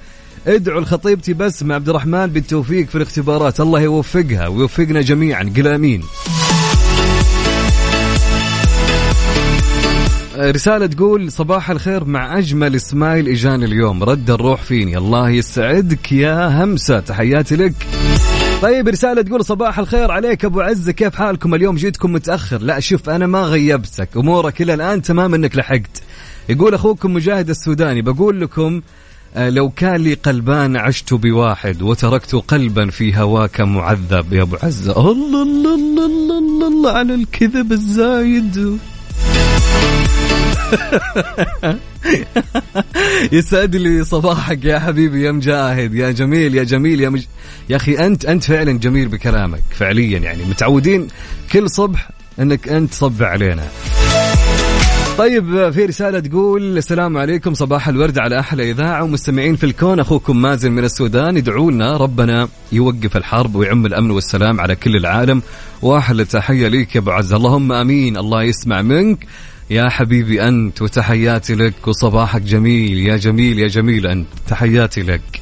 ادعوا 0.48 0.82
لخطيبتي 0.82 1.34
بس 1.34 1.64
مع 1.64 1.76
عبد 1.76 1.90
الرحمن 1.90 2.28
بالتوفيق 2.28 2.88
في 2.88 2.96
الاختبارات. 2.96 3.60
الله 3.60 3.82
يوفقها 3.82 4.48
ويوفقنا 4.48 5.02
جميعا. 5.02 5.54
قل 5.58 5.68
آمين. 5.68 6.04
رسالة 10.38 10.86
تقول 10.86 11.32
صباح 11.32 11.70
الخير 11.70 12.06
مع 12.06 12.38
أجمل 12.38 12.76
إسماعيل 12.76 13.30
إجاني 13.30 13.66
اليوم. 13.66 14.04
رد 14.04 14.30
الروح 14.30 14.62
فيني. 14.62 14.98
الله 14.98 15.30
يسعدك 15.30 16.12
يا 16.12 16.64
همسة. 16.64 17.00
تحياتي 17.00 17.56
لك. 17.56 17.74
طيب 18.62 18.88
رسالة 18.88 19.22
تقول 19.22 19.46
صباح 19.46 19.80
الخير 19.80 20.12
عليك 20.12 20.46
أبو 20.46 20.62
عزة. 20.62 20.92
كيف 20.92 21.16
حالكم؟ 21.16 21.56
اليوم 21.56 21.76
جيتكم 21.76 22.14
متأخر. 22.14 22.62
لا 22.62 22.80
شوف 22.80 23.10
أنا 23.10 23.28
ما 23.28 23.42
غيبتك. 23.42 24.10
أمورك 24.18 24.62
إلى 24.62 24.74
الآن 24.74 25.02
تمام 25.02 25.34
أنك 25.34 25.56
لحقت. 25.56 26.02
يقول 26.50 26.74
أخوكم 26.74 27.14
مجاهد 27.14 27.50
السوداني 27.50 28.02
بقول 28.02 28.42
لكم 28.42 28.82
لو 29.38 29.70
كان 29.70 29.96
لي 29.96 30.14
قلبان 30.14 30.78
عشت 30.78 31.14
بواحد 31.14 31.82
وتركت 31.82 32.36
قلبا 32.36 32.90
في 32.90 33.18
هواك 33.18 33.62
معذب 33.62 34.34
يا 34.34 34.42
ابو 34.42 34.58
عزه 34.64 35.12
الله 35.12 35.44
الله 35.44 35.76
الله 35.76 36.06
الله, 36.06 36.68
الله 36.68 36.92
على 36.92 37.16
الكذب 37.16 37.72
الزايد 37.72 38.80
يسعد 43.32 43.76
لي 43.76 44.04
صباحك 44.04 44.66
يا 44.66 44.80
حبيبي 44.80 45.24
يا 45.24 45.32
مجاهد 45.32 45.94
يا 45.94 46.12
جميل 46.12 46.56
يا 46.56 46.64
جميل 46.64 47.02
يا 47.02 47.10
مج... 47.10 47.26
يا 47.70 47.76
أخي 47.76 48.06
انت 48.06 48.26
انت 48.26 48.44
فعلا 48.44 48.72
جميل 48.72 49.08
بكلامك 49.08 49.64
فعليا 49.72 50.20
يعني 50.20 50.44
متعودين 50.44 51.08
كل 51.52 51.70
صبح 51.70 52.10
انك 52.40 52.70
انت 52.70 52.92
تصبع 52.92 53.28
علينا 53.28 53.64
طيب 55.18 55.70
في 55.72 55.86
رسالة 55.86 56.20
تقول 56.20 56.78
السلام 56.78 57.18
عليكم 57.18 57.54
صباح 57.54 57.88
الورد 57.88 58.20
على 58.20 58.40
أحلى 58.40 58.72
إذاعة 58.72 59.04
ومستمعين 59.04 59.56
في 59.56 59.64
الكون. 59.64 60.00
أخوكم 60.00 60.42
مازن 60.42 60.72
من 60.72 60.84
السودان 60.84 61.38
ادعوا 61.38 61.72
لنا 61.72 61.98
ربنا 61.98 62.48
يوقف 62.72 63.18
الحرب 63.18 63.56
ويعم 63.56 63.86
الأمن 63.86 64.12
والسلام 64.12 64.62
على 64.62 64.76
كل 64.76 64.96
العالم. 64.96 65.42
وأحلى 65.82 66.26
تحية 66.26 66.68
ليك 66.68 66.96
يا 66.96 67.02
أبو 67.02 67.12
عز. 67.12 67.34
اللهم 67.34 67.72
أمين. 67.72 68.18
الله 68.18 68.44
يسمع 68.44 68.82
منك. 68.82 69.28
يا 69.70 69.90
حبيبي 69.90 70.48
أنت 70.48 70.82
وتحياتي 70.82 71.56
لك 71.56 71.88
وصباحك 71.88 72.42
جميل. 72.42 72.98
يا 73.08 73.18
جميل 73.18 73.60
يا 73.60 73.68
جميل 73.68 74.08
أنت. 74.08 74.28
تحياتي 74.48 75.02
لك. 75.02 75.42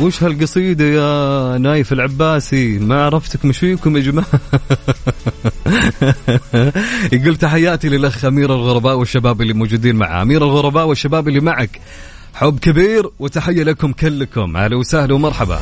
وش 0.00 0.22
هالقصيدة 0.22 0.84
يا 0.84 1.58
نايف 1.58 1.92
العباسي؟ 1.92 2.78
ما 2.78 3.04
عرفتك 3.04 3.44
مش 3.44 3.58
فيكم 3.58 3.96
يا 3.96 4.02
جماعة. 4.02 4.26
يقول 7.12 7.36
تحياتي 7.36 7.88
للأخ 7.88 8.24
أمير 8.24 8.54
الغرباء 8.54 8.98
والشباب 8.98 9.42
اللي 9.42 9.52
موجودين 9.52 9.96
معه. 9.96 10.22
أمير 10.22 10.44
الغرباء 10.44 10.86
والشباب 10.86 11.28
اللي 11.28 11.40
معك. 11.40 11.80
حب 12.34 12.58
كبير 12.58 13.10
وتحية 13.18 13.62
لكم 13.62 13.92
كلكم. 13.92 14.56
أهلا 14.56 14.76
وسهلا 14.76 15.14
ومرحبا. 15.14 15.58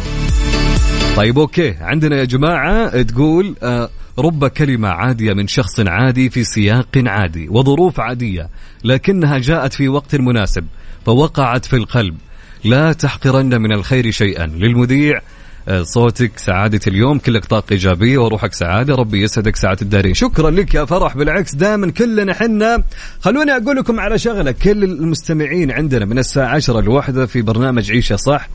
طيب 1.16 1.38
أوكي. 1.38 1.74
عندنا 1.80 2.16
يا 2.16 2.24
جماعة 2.24 3.02
تقول 3.02 3.54
آه 3.62 3.90
رب 4.18 4.46
كلمة 4.46 4.88
عادية 4.88 5.32
من 5.32 5.46
شخص 5.46 5.80
عادي 5.80 6.30
في 6.30 6.44
سياق 6.44 6.88
عادي 6.96 7.48
وظروف 7.48 8.00
عادية 8.00 8.48
لكنها 8.84 9.38
جاءت 9.38 9.72
في 9.72 9.88
وقت 9.88 10.16
مناسب 10.16 10.66
فوقعت 11.06 11.64
في 11.64 11.76
القلب. 11.76 12.16
لا 12.64 12.92
تحقرن 12.92 13.62
من 13.62 13.72
الخير 13.72 14.10
شيئا. 14.10 14.46
للمذيع 14.46 15.20
آه، 15.68 15.82
صوتك 15.82 16.38
سعادة 16.38 16.80
اليوم 16.86 17.18
كلك 17.18 17.44
طاقة 17.44 17.72
إيجابية 17.72 18.18
وروحك 18.18 18.52
سعادة. 18.52 18.94
ربي 18.94 19.22
يسعدك 19.22 19.56
سعادة 19.56 19.82
الدارين. 19.82 20.14
شكرا 20.14 20.50
لك 20.50 20.74
يا 20.74 20.84
فرح. 20.84 21.16
بالعكس 21.16 21.54
دائما 21.54 21.90
كلنا 21.90 22.34
حنا 22.34 22.84
خلوني 23.20 23.52
أقول 23.52 23.76
لكم 23.76 24.00
على 24.00 24.18
شغلة. 24.18 24.52
كل 24.52 24.84
المستمعين 24.84 25.70
عندنا 25.70 26.04
من 26.04 26.18
الساعة 26.18 26.54
10 26.54 26.78
الواحدة 26.78 27.26
في 27.26 27.42
برنامج 27.42 27.90
عيشة 27.90 28.16
صح 28.16 28.48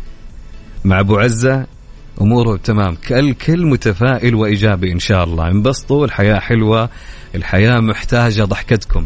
مع 0.85 0.99
أبو 0.99 1.17
عزة. 1.17 1.65
أموره 2.21 2.57
تمام. 2.57 2.97
الكل 3.11 3.65
متفائل 3.65 4.35
وإيجابي 4.35 4.91
إن 4.91 4.99
شاء 4.99 5.23
الله. 5.23 5.47
انبسطوا 5.47 6.05
الحياة 6.05 6.39
حلوة 6.39 6.89
الحياة 7.35 7.79
محتاجة 7.79 8.43
ضحكتكم. 8.43 9.05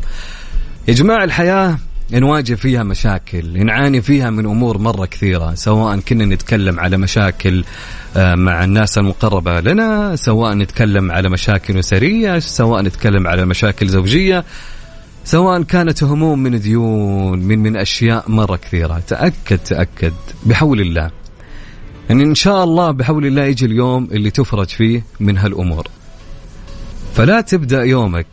يا 0.87 0.93
جماعة 0.93 1.23
الحياة 1.23 1.77
نواجه 2.19 2.53
فيها 2.53 2.83
مشاكل 2.83 3.65
نعاني 3.65 4.01
فيها 4.01 4.29
من 4.29 4.45
أمور 4.45 4.77
مرة 4.77 5.05
كثيرة 5.05 5.55
سواء 5.55 5.99
كنا 5.99 6.25
نتكلم 6.25 6.79
على 6.79 6.97
مشاكل 6.97 7.63
آه، 8.17 8.35
مع 8.35 8.63
الناس 8.63 8.97
المقربة 8.97 9.59
لنا 9.59 10.15
سواء 10.15 10.53
نتكلم 10.53 11.11
على 11.11 11.29
مشاكل 11.29 11.79
أسرية 11.79 12.39
سواء 12.39 12.81
نتكلم 12.81 13.27
على 13.27 13.45
مشاكل 13.45 13.87
زوجية 13.87 14.45
سواء 15.25 15.61
كانت 15.61 16.03
هموم 16.03 16.39
من 16.39 16.59
ديون 16.59 17.39
من 17.39 17.59
من 17.59 17.75
أشياء 17.75 18.31
مرة 18.31 18.55
كثيرة. 18.55 18.99
تأكد 19.07 19.57
تأكد 19.57 20.13
بحول 20.45 20.81
الله. 20.81 21.11
ان 22.11 22.21
إن 22.21 22.35
شاء 22.35 22.63
الله 22.63 22.91
بحول 22.91 23.25
الله 23.25 23.43
يجي 23.43 23.65
اليوم 23.65 24.07
اللي 24.11 24.31
تفرج 24.31 24.67
فيه 24.67 25.03
من 25.19 25.37
هالأمور. 25.37 25.87
فلا 27.13 27.41
تبدأ 27.41 27.83
يومك 27.83 28.27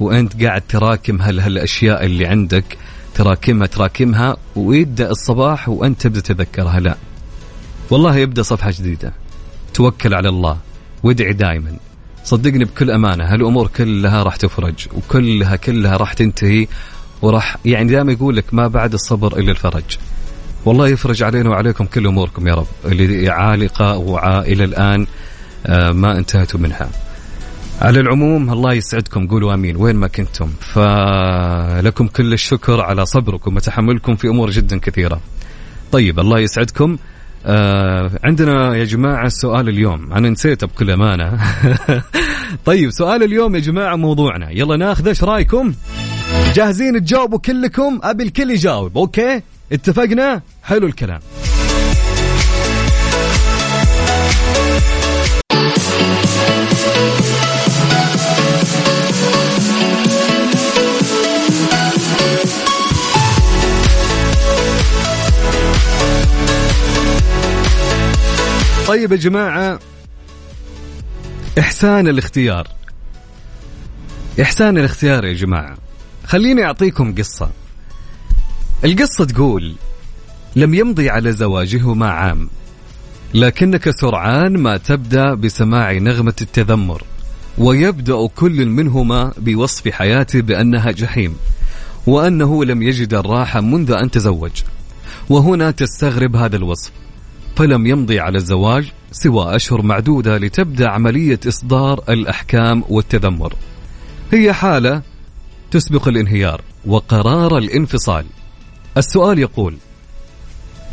وأنت 0.00 0.44
قاعد 0.44 0.62
تراكم 0.68 1.22
هال 1.22 1.40
هالأشياء 1.40 2.04
اللي 2.04 2.26
عندك 2.26 2.78
تراكمها 3.14 3.66
تراكمها 3.66 4.36
ويبدأ 4.56 5.10
الصباح 5.10 5.68
وأنت 5.68 6.02
تبدأ 6.02 6.20
تتذكرها. 6.20 6.80
لا. 6.80 6.96
والله 7.90 8.16
يبدأ 8.16 8.42
صفحة 8.42 8.70
جديدة. 8.70 9.12
توكل 9.74 10.14
على 10.14 10.28
الله. 10.28 10.58
وادعي 11.02 11.32
دائما. 11.32 11.76
صدقني 12.24 12.64
بكل 12.64 12.90
أمانة 12.90 13.24
هالأمور 13.24 13.66
كلها 13.66 14.22
راح 14.22 14.36
تفرج 14.36 14.74
وكلها 14.94 15.56
كلها 15.56 15.96
راح 15.96 16.12
تنتهي 16.12 16.68
وراح 17.22 17.56
يعني 17.64 17.90
دائما 17.90 18.12
يقول 18.12 18.36
لك 18.36 18.44
ما 18.52 18.68
بعد 18.68 18.92
الصبر 18.92 19.38
إلا 19.38 19.50
الفرج. 19.50 19.98
والله 20.64 20.88
يفرج 20.88 21.22
علينا 21.22 21.50
وعليكم 21.50 21.84
كل 21.84 22.06
أموركم 22.06 22.48
يا 22.48 22.54
رب 22.54 22.66
اللي 22.84 23.28
عالقة 23.28 23.96
وعائلة 23.96 24.64
الآن 24.64 25.06
آه، 25.66 25.92
ما 25.92 26.18
انتهتوا 26.18 26.60
منها. 26.60 26.88
على 27.84 28.00
العموم 28.00 28.50
الله 28.50 28.72
يسعدكم 28.72 29.26
قولوا 29.26 29.54
آمين. 29.54 29.76
وين 29.76 29.96
ما 29.96 30.06
كنتم. 30.06 30.48
فلكم 30.60 32.06
كل 32.06 32.32
الشكر 32.32 32.80
على 32.80 33.06
صبركم 33.06 33.56
وتحملكم 33.56 34.16
في 34.16 34.28
أمور 34.28 34.50
جدا 34.50 34.78
كثيرة. 34.78 35.20
طيب 35.92 36.20
الله 36.20 36.40
يسعدكم. 36.40 36.96
آه 37.46 38.10
عندنا 38.24 38.76
يا 38.76 38.84
جماعة 38.84 39.28
سؤال 39.28 39.68
اليوم. 39.68 40.12
أنا 40.12 40.30
نسيته 40.30 40.66
بكل 40.66 40.90
أمانة. 40.90 41.38
طيب 42.66 42.90
سؤال 42.90 43.22
اليوم 43.22 43.54
يا 43.54 43.60
جماعة 43.60 43.96
موضوعنا. 43.96 44.50
يلا 44.50 44.76
ناخذ 44.76 45.08
إيش 45.08 45.24
رأيكم؟ 45.24 45.74
جاهزين 46.54 47.04
تجاوبوا 47.04 47.38
كلكم؟ 47.38 48.00
أبي 48.02 48.22
الكل 48.22 48.50
يجاوب. 48.50 48.98
أوكي؟ 48.98 49.42
اتفقنا؟ 49.72 50.42
حلو 50.62 50.86
الكلام. 50.86 51.20
طيب 68.86 69.12
يا 69.12 69.16
جماعة 69.16 69.78
إحسان 71.58 72.08
الاختيار. 72.08 72.68
إحسان 74.40 74.78
الاختيار 74.78 75.24
يا 75.24 75.32
جماعة. 75.32 75.76
خليني 76.24 76.64
أعطيكم 76.64 77.14
قصة. 77.14 77.50
القصة 78.84 79.24
تقول 79.24 79.74
لم 80.56 80.74
يمضي 80.74 81.10
على 81.10 81.32
زواجهما 81.32 82.10
عام 82.10 82.48
لكنك 83.34 83.90
سرعان 83.90 84.56
ما 84.56 84.76
تبدأ 84.76 85.34
بسماع 85.34 85.92
نغمة 85.92 86.34
التذمر 86.40 87.02
ويبدأ 87.58 88.26
كل 88.26 88.66
منهما 88.66 89.32
بوصف 89.36 89.88
حياته 89.88 90.40
بأنها 90.40 90.90
جحيم 90.90 91.36
وأنه 92.06 92.64
لم 92.64 92.82
يجد 92.82 93.14
الراحة 93.14 93.60
منذ 93.60 93.92
أن 93.92 94.10
تزوج 94.10 94.62
وهنا 95.28 95.70
تستغرب 95.70 96.36
هذا 96.36 96.56
الوصف. 96.56 96.90
فلم 97.56 97.86
يمضي 97.86 98.20
على 98.20 98.38
الزواج 98.38 98.92
سوى 99.12 99.56
أشهر 99.56 99.82
معدودة 99.82 100.38
لتبدأ 100.38 100.88
عملية 100.88 101.40
إصدار 101.48 102.04
الأحكام 102.08 102.84
والتذمر. 102.88 103.54
هي 104.32 104.52
حالة 104.52 105.02
تسبق 105.70 106.08
الانهيار 106.08 106.60
وقرار 106.86 107.58
الانفصال. 107.58 108.26
السؤال 108.96 109.38
يقول 109.38 109.76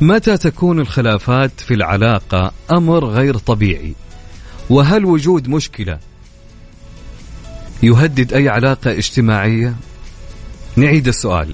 متى 0.01 0.37
تكون 0.37 0.79
الخلافات 0.79 1.59
في 1.59 1.73
العلاقة 1.73 2.51
أمر 2.71 3.05
غير 3.05 3.37
طبيعي؟ 3.37 3.93
وهل 4.69 5.05
وجود 5.05 5.47
مشكلة 5.47 5.99
يهدد 7.83 8.33
أي 8.33 8.49
علاقة 8.49 8.91
اجتماعية؟ 8.91 9.75
نعيد 10.75 11.07
السؤال 11.07 11.53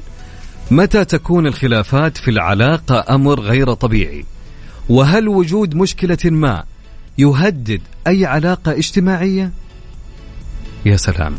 متى 0.71 1.05
تكون 1.05 1.47
الخلافات 1.47 2.17
في 2.17 2.31
العلاقة 2.31 3.15
أمر 3.15 3.39
غير 3.39 3.73
طبيعي؟ 3.73 4.25
وهل 4.89 5.27
وجود 5.27 5.75
مشكلة 5.75 6.17
ما 6.25 6.63
يهدد 7.17 7.81
أي 8.07 8.25
علاقة 8.25 8.71
اجتماعية؟ 8.71 9.51
يا 10.85 10.97
سلام. 10.97 11.35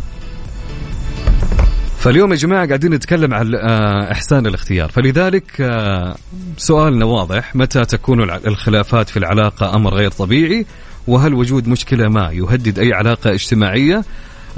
فاليوم 1.99 2.33
يا 2.33 2.37
جماعة 2.37 2.67
قاعدين 2.67 2.95
نتكلم 2.95 3.35
عن 3.35 3.55
آه، 3.55 4.13
إحسان 4.13 4.47
الاختيار. 4.47 4.89
فلذلك 4.89 5.61
آه، 5.61 6.17
سؤالنا 6.57 7.05
واضح. 7.05 7.57
متى 7.57 7.85
تكون 7.85 8.31
الخلافات 8.31 9.09
في 9.09 9.17
العلاقة 9.17 9.75
أمر 9.77 9.95
غير 9.95 10.11
طبيعي؟ 10.11 10.67
وهل 11.07 11.35
وجود 11.35 11.69
مشكلة 11.69 12.09
ما 12.09 12.31
يهدد 12.33 12.79
أي 12.79 12.93
علاقة 12.93 13.35
اجتماعية؟ 13.35 14.05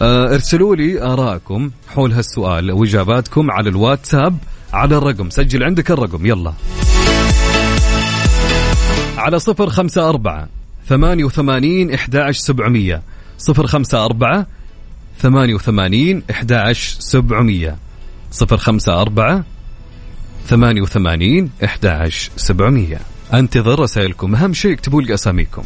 آه، 0.01 0.35
ارسلوا 0.35 0.77
لي 0.77 1.03
آراءكم 1.03 1.71
حول 1.89 2.13
هالسؤال 2.13 2.73
وإجاباتكم 2.73 3.51
على 3.51 3.69
الواتساب 3.71 4.39
على 4.73 4.97
الرقم. 4.97 5.31
سجل 5.31 5.65
عندك 5.65 5.91
الرقم. 5.91 6.27
يلا. 6.27 6.53
على 9.21 9.39
صفر 9.39 9.71
خمسة 9.71 10.09
أربعة 10.09 10.49
ثمانية 10.89 11.25
وثمانين 11.25 11.95
إحدى 11.95 12.33
سبعمية. 12.33 13.03
صفر 13.39 13.67
خمسة 13.67 14.05
أربعة 14.05 14.47
ثمانية 15.19 15.55
وثمانين 15.55 16.23
إحدى 16.31 16.75
سبعمية. 16.99 17.77
صفر 18.31 18.57
خمسة 18.57 19.01
أربعة 19.01 19.45
ثمانية 20.47 20.83
وثمانين 20.83 21.51
إحدى 21.65 22.11
سبعمية. 22.37 23.01
أنتظر 23.35 23.81
رسائلكم. 23.81 24.35
أهم 24.35 24.53
شيء 24.53 24.73
اكتبوا 24.73 25.03
لي 25.03 25.15
أساميكم. 25.15 25.63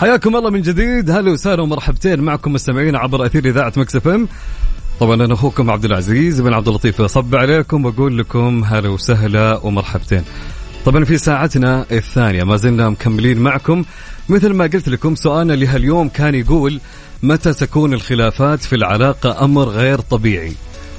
حياكم 0.00 0.36
الله 0.36 0.50
من 0.50 0.62
جديد. 0.62 1.10
هلا 1.10 1.30
وسهلا 1.30 1.62
ومرحبتين 1.62 2.20
معكم 2.20 2.52
مستمعين 2.52 2.96
عبر 2.96 3.26
أثير 3.26 3.44
إذاعة 3.44 3.72
مكس 3.76 4.06
إم. 4.06 4.28
طبعا 5.00 5.14
أنا 5.14 5.34
أخوكم 5.34 5.70
عبد 5.70 5.84
العزيز 5.84 6.40
بن 6.40 6.52
عبد 6.52 6.68
اللطيف. 6.68 7.00
أصب 7.00 7.34
عليكم 7.34 7.84
وأقول 7.84 8.18
لكم 8.18 8.64
هلا 8.64 8.88
وسهلا 8.88 9.60
ومرحبتين. 9.62 10.22
طبعا 10.84 11.04
في 11.04 11.18
ساعتنا 11.18 11.86
الثانية 11.92 12.44
ما 12.44 12.56
زلنا 12.56 12.88
مكملين 12.88 13.38
معكم. 13.38 13.84
مثل 14.28 14.52
ما 14.52 14.64
قلت 14.64 14.88
لكم 14.88 15.14
سؤالنا 15.14 15.52
لهاليوم 15.52 16.08
كان 16.08 16.34
يقول 16.34 16.80
متى 17.22 17.52
تكون 17.52 17.92
الخلافات 17.92 18.60
في 18.62 18.76
العلاقة 18.76 19.44
أمر 19.44 19.68
غير 19.68 20.00
طبيعي؟ 20.00 20.52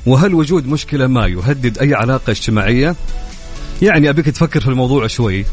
وهل 0.05 0.33
وجود 0.33 0.67
مشكلة 0.67 1.07
ما 1.07 1.27
يهدد 1.27 1.77
أي 1.77 1.93
علاقة 1.93 2.31
اجتماعية؟ 2.31 2.95
يعني 3.81 4.09
أبيك 4.09 4.25
تفكر 4.25 4.59
في 4.59 4.67
الموضوع 4.67 5.07
شوي. 5.07 5.45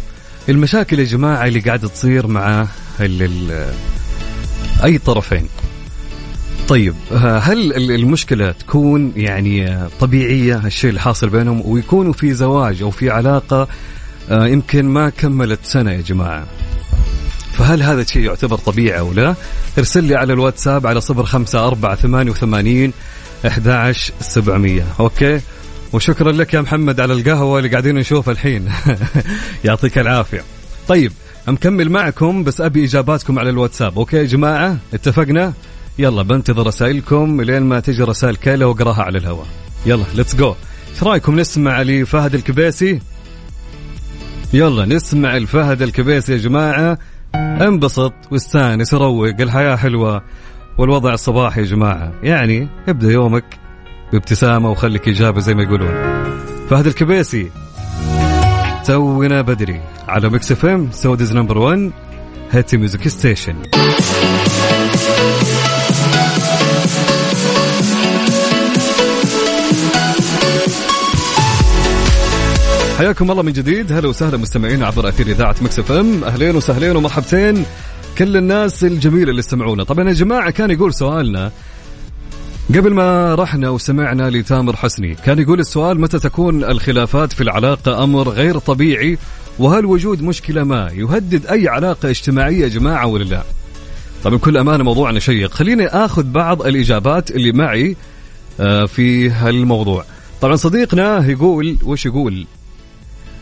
المشاكل 0.48 0.98
يا 0.98 1.04
جماعة 1.04 1.46
اللي 1.46 1.60
قاعدة 1.60 1.88
تصير 1.88 2.26
مع 2.26 2.66
أي 4.84 4.98
طرفين. 4.98 5.48
طيب 6.68 6.94
هل 7.12 7.90
المشكلة 7.90 8.52
تكون 8.52 9.12
يعني 9.16 9.78
طبيعية 10.00 10.66
الشيء 10.66 10.90
اللي 10.90 11.00
حاصل 11.00 11.28
بينهم 11.28 11.62
ويكونوا 11.64 12.12
في 12.12 12.34
زواج 12.34 12.82
أو 12.82 12.90
في 12.90 13.10
علاقة 13.10 13.68
آه، 14.30 14.46
يمكن 14.46 14.84
ما 14.84 15.10
كملت 15.10 15.60
سنة 15.62 15.92
يا 15.92 16.00
جماعة؟ 16.00 16.46
فهل 17.52 17.82
هذا 17.82 18.00
الشيء 18.00 18.22
يعتبر 18.22 18.58
طبيعي 18.58 18.98
أو 18.98 19.12
لا؟ 19.12 19.34
ارسل 19.78 20.04
لي 20.04 20.16
على 20.16 20.32
الواتساب 20.32 20.86
على 20.86 21.00
صفر 21.00 21.24
خمسة 21.24 21.66
أربعة 21.66 21.94
ثمانية 21.94 22.30
وثمانين 22.30 22.92
أحد 23.46 23.94
سبعمية. 24.20 24.86
أوكي. 25.00 25.40
وشكرا 25.92 26.32
لك 26.32 26.54
يا 26.54 26.60
محمد 26.60 27.00
على 27.00 27.12
القهوة 27.12 27.58
اللي 27.58 27.70
قاعدين 27.70 27.94
نشوفها 27.94 28.32
الحين. 28.32 28.68
يعطيك 29.64 29.98
العافية. 29.98 30.42
طيب 30.88 31.12
مكمل 31.48 31.90
معكم 31.90 32.44
بس 32.44 32.60
أبي 32.60 32.84
إجاباتكم 32.84 33.38
على 33.38 33.50
الواتساب. 33.50 33.98
okay 33.98 34.16
يا 34.16 34.24
جماعة؟ 34.24 34.76
اتفقنا؟ 34.94 35.52
يلا 35.98 36.22
بنتظر 36.22 36.66
رسائلكم 36.66 37.40
لين 37.40 37.62
ما 37.62 37.80
تجي 37.80 38.02
رسائل 38.02 38.36
كيلا 38.36 38.66
واقراها 38.66 39.02
على 39.02 39.18
الهواء. 39.18 39.46
يلا 39.86 40.04
let's 40.14 40.36
go 40.36 40.54
إيش 40.94 41.02
رأيكم؟ 41.02 41.40
نسمع 41.40 41.82
لفهد 41.82 42.34
الكبيسي؟ 42.34 43.00
يلا 44.52 44.84
نسمع 44.84 45.36
لفهد 45.36 45.82
الكبيسي 45.82 46.32
يا 46.32 46.38
جماعة. 46.38 46.98
انبسط 47.34 48.12
واستانس 48.30 48.94
روق 48.94 49.34
الحياة 49.40 49.76
حلوة. 49.76 50.22
والوضع 50.78 51.14
الصباحي 51.14 51.60
يا 51.60 51.66
جماعة. 51.66 52.12
يعني 52.22 52.68
ابدأ 52.88 53.10
يومك 53.10 53.44
بابتسامة 54.12 54.70
وخليك 54.70 55.08
إيجابي 55.08 55.40
زي 55.40 55.54
ما 55.54 55.62
يقولون. 55.62 55.94
فهد 56.70 56.86
الكبيسي. 56.86 57.50
تونا 58.86 59.40
بدري. 59.40 59.80
على 60.08 60.30
Mix 60.30 60.52
FM 60.52 60.88
Saudi's 60.92 61.32
number 61.32 61.58
1 61.58 61.92
hit 62.50 62.76
music 62.76 63.08
station. 63.08 63.56
حياكم 72.98 73.30
الله 73.30 73.42
من 73.42 73.52
جديد. 73.52 73.92
هلا 73.92 74.08
وسهلا 74.08 74.36
مستمعين 74.36 74.82
عبر 74.82 75.08
أثير 75.08 75.26
إذاعة 75.26 75.56
Mix 75.62 75.78
FM. 75.78 76.24
أهلين 76.24 76.56
وسهلين 76.56 76.96
ومرحبتين. 76.96 77.64
كل 78.18 78.36
الناس 78.36 78.84
الجميله 78.84 79.30
اللي 79.30 79.40
استمعونا 79.40 79.84
طبعا 79.84 80.08
يا 80.08 80.12
جماعة 80.12 80.50
كان 80.50 80.70
يقول 80.70 80.94
سؤالنا 80.94 81.52
قبل 82.68 82.94
ما 82.94 83.34
رحنا 83.34 83.70
وسمعنا 83.70 84.30
لتامر 84.30 84.76
حسني 84.76 85.14
كان 85.14 85.38
يقول 85.38 85.60
السؤال 85.60 86.00
متى 86.00 86.18
تكون 86.18 86.64
الخلافات 86.64 87.32
في 87.32 87.40
العلاقة 87.42 88.04
أمر 88.04 88.28
غير 88.28 88.58
طبيعي؟ 88.58 89.18
وهل 89.58 89.86
وجود 89.86 90.22
مشكلة 90.22 90.64
ما 90.64 90.90
يهدد 90.92 91.46
أي 91.46 91.68
علاقة 91.68 92.10
اجتماعية 92.10 92.62
يا 92.62 92.68
جماعة 92.68 93.06
ولا 93.06 93.24
لا؟ 93.24 93.42
طبعا 94.24 94.36
بكل 94.36 94.56
أمانة 94.56 94.84
موضوعنا 94.84 95.20
شيق. 95.20 95.54
خليني 95.54 95.86
أخذ 95.86 96.22
بعض 96.22 96.62
الإجابات 96.62 97.30
اللي 97.30 97.52
معي 97.52 97.96
آه، 98.60 98.84
في 98.84 99.30
هالموضوع. 99.30 100.04
طبعا 100.40 100.56
صديقنا 100.56 101.26
يقول 101.26 101.78
وش 101.84 102.06
يقول؟ 102.06 102.46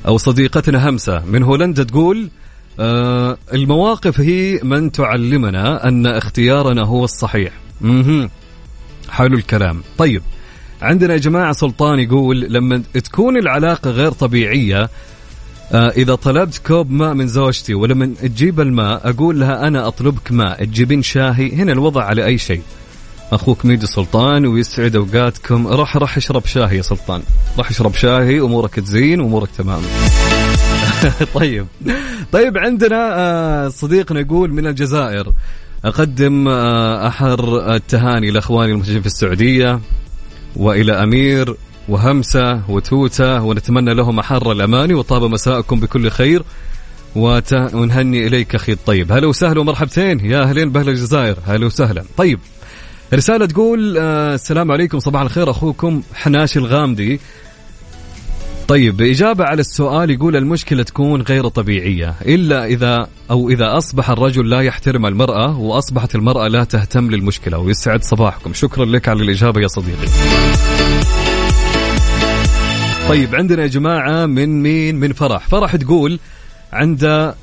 أو 0.06 0.18
صديقتنا 0.18 0.88
همسة 0.88 1.24
من 1.24 1.42
هولندا 1.42 1.82
تقول 1.82 2.28
آه 2.80 3.38
المواقف 3.52 4.20
هي 4.20 4.60
من 4.62 4.92
تعلمنا 4.92 5.88
أن 5.88 6.06
اختيارنا 6.06 6.82
هو 6.84 7.04
الصحيح. 7.04 7.52
حلو 9.10 9.36
الكلام. 9.36 9.82
طيب 9.98 10.22
عندنا 10.82 11.12
يا 11.12 11.18
جماعة 11.18 11.52
سلطان 11.52 11.98
يقول 11.98 12.40
لما 12.40 12.82
تكون 13.04 13.36
العلاقة 13.36 13.90
غير 13.90 14.12
طبيعية 14.12 14.90
آه 15.72 15.88
إذا 15.88 16.14
طلبت 16.14 16.60
كوب 16.66 16.90
ماء 16.90 17.14
من 17.14 17.28
زوجتي 17.28 17.74
ولما 17.74 18.06
تجيب 18.06 18.60
الماء 18.60 19.10
أقول 19.10 19.40
لها 19.40 19.68
أنا 19.68 19.88
أطلبك 19.88 20.32
ماء. 20.32 20.64
تجيبين 20.64 21.02
شاهي؟ 21.02 21.52
هنا 21.52 21.72
الوضع 21.72 22.02
على 22.02 22.24
أي 22.24 22.38
شيء؟ 22.38 22.62
أخوك 23.32 23.64
ميدو 23.64 23.86
سلطان 23.86 24.46
ويسعد 24.46 24.96
أوقاتكم. 24.96 25.66
راح 25.66 25.96
راح 25.96 26.16
أشرب 26.16 26.46
شاهي 26.46 26.76
يا 26.76 26.82
سلطان. 26.82 27.22
راح 27.58 27.70
أشرب 27.70 27.94
شاهي 27.94 28.40
أمورك 28.40 28.74
تزين 28.74 29.20
وأمورك 29.20 29.48
تمام. 29.58 29.82
طيب. 31.40 31.66
طيب 32.32 32.58
عندنا 32.58 33.14
آه 33.18 33.68
صديقنا 33.68 34.20
يقول 34.20 34.52
من 34.52 34.66
الجزائر 34.66 35.32
أقدم 35.84 36.48
آه، 36.48 37.08
أحر 37.08 37.74
التهاني 37.74 38.30
لأخواني 38.30 38.72
المسجين 38.72 39.00
في 39.00 39.06
السعودية 39.06 39.80
وإلى 40.56 40.92
أمير 40.92 41.56
وهمسة 41.88 42.70
وتوتة 42.70 43.42
ونتمنى 43.42 43.94
لهم 43.94 44.18
أحر 44.18 44.52
الأماني 44.52 44.94
وطاب 44.94 45.22
مساءكم 45.22 45.80
بكل 45.80 46.10
خير 46.10 46.42
ونهني 47.16 48.26
إليك 48.26 48.54
أخي 48.54 48.72
الطيب. 48.72 49.12
هلا 49.12 49.26
وسهلا 49.26 49.60
ومرحبتين. 49.60 50.20
يا 50.20 50.42
أهلين 50.42 50.70
بأهل 50.70 50.88
الجزائر. 50.88 51.36
هلا 51.46 51.66
وسهلا. 51.66 52.04
طيب 52.16 52.38
رسالة 53.14 53.46
تقول 53.46 53.96
آه 53.98 54.34
السلام 54.34 54.72
عليكم 54.72 54.98
صباح 54.98 55.22
الخير 55.22 55.50
أخوكم 55.50 56.02
حناش 56.14 56.56
الغامدي. 56.56 57.20
طيب 58.68 59.02
إجابة 59.02 59.44
على 59.44 59.60
السؤال 59.60 60.10
يقول 60.10 60.36
المشكلة 60.36 60.82
تكون 60.82 61.22
غير 61.22 61.48
طبيعية 61.48 62.14
إلا 62.26 62.64
إذا 62.64 63.08
أو 63.30 63.50
إذا 63.50 63.76
أصبح 63.76 64.10
الرجل 64.10 64.50
لا 64.50 64.60
يحترم 64.60 65.06
المرأة 65.06 65.58
وأصبحت 65.58 66.14
المرأة 66.14 66.48
لا 66.48 66.64
تهتم 66.64 67.10
للمشكلة 67.10 67.58
ويسعد 67.58 68.02
صباحكم. 68.02 68.52
شكرا 68.52 68.84
لك 68.84 69.08
على 69.08 69.22
الإجابة 69.22 69.60
يا 69.60 69.68
صديقي. 69.68 70.06
طيب 73.08 73.34
عندنا 73.34 73.62
يا 73.62 73.66
جماعة 73.66 74.26
من 74.26 74.62
مين؟ 74.62 74.96
من 74.96 75.12
فرح. 75.12 75.48
فرح 75.48 75.76
تقول 75.76 76.18
عند 76.72 77.34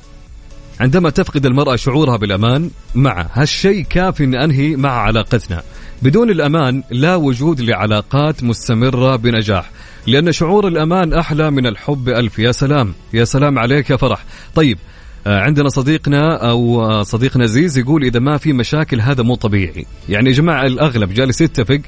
عندما 0.80 1.10
تفقد 1.10 1.46
المرأة 1.46 1.76
شعورها 1.76 2.16
بالأمان 2.16 2.70
مع 2.94 3.26
هالشيء 3.32 3.82
كافي 3.82 4.24
أن 4.24 4.34
أنهي 4.34 4.76
مع 4.76 4.90
علاقتنا. 4.90 5.62
بدون 6.02 6.30
الأمان 6.30 6.82
لا 6.90 7.16
وجود 7.16 7.60
لعلاقات 7.60 8.44
مستمرة 8.44 9.16
بنجاح. 9.16 9.70
لأن 10.06 10.32
شعور 10.32 10.68
الأمان 10.68 11.12
أحلى 11.12 11.50
من 11.50 11.66
الحب. 11.66 12.08
ألف 12.08 12.38
يا 12.38 12.52
سلام 12.52 12.94
يا 13.12 13.24
سلام 13.24 13.58
عليك 13.58 13.90
يا 13.90 13.96
فرح. 13.96 14.24
طيب 14.54 14.78
آه، 15.26 15.40
عندنا 15.40 15.68
صديقنا 15.68 16.50
أو 16.50 16.84
آه، 16.84 17.02
صديقنا 17.02 17.46
زيز 17.46 17.78
يقول 17.78 18.04
إذا 18.04 18.20
ما 18.20 18.36
في 18.36 18.52
مشاكل 18.52 19.00
هذا 19.00 19.22
مو 19.22 19.34
طبيعي. 19.34 19.86
يعني 20.08 20.30
يا 20.30 20.34
جماعة 20.34 20.66
الأغلب 20.66 21.14
جالس 21.14 21.40
يتفق 21.40 21.80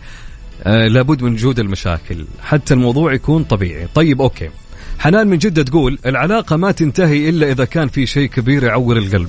آه 0.65 0.89
لابد 0.89 1.23
من 1.23 1.33
وجود 1.33 1.59
المشاكل 1.59 2.25
حتى 2.43 2.75
الموضوع 2.75 3.13
يكون 3.13 3.45
طبيعي. 3.45 3.87
طيب 3.95 4.23
أوكي. 4.23 4.51
حنان 4.99 5.29
من 5.29 5.39
جدة 5.39 5.63
تقول 5.63 5.99
العلاقة 6.07 6.57
ما 6.57 6.73
تنتهي 6.73 7.29
إلا 7.29 7.51
إذا 7.51 7.65
كان 7.65 7.89
في 7.89 8.07
شيء 8.07 8.29
كبير 8.29 8.65
يعور 8.65 8.97
القلب. 8.97 9.29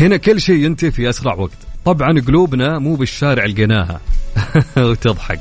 هنا 0.00 0.16
كل 0.16 0.40
شيء 0.40 0.56
ينتهي 0.56 0.90
في 0.90 1.08
أسرع 1.08 1.34
وقت. 1.34 1.58
طبعا 1.84 2.20
قلوبنا 2.20 2.78
مو 2.78 2.94
بالشارع 2.94 3.44
لقيناها. 3.44 4.00
وتضحك. 4.76 5.40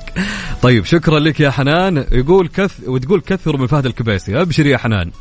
طيب 0.61 0.85
شكرا 0.85 1.19
لك 1.19 1.39
يا 1.39 1.49
حنان. 1.49 2.05
يقول 2.11 2.47
كث 2.47 2.79
وتقول 2.87 3.21
كثر 3.21 3.57
من 3.57 3.67
فهد 3.67 3.85
الكبيسي 3.85 4.41
أبشر 4.41 4.65
يا 4.65 4.77
حنان. 4.77 5.11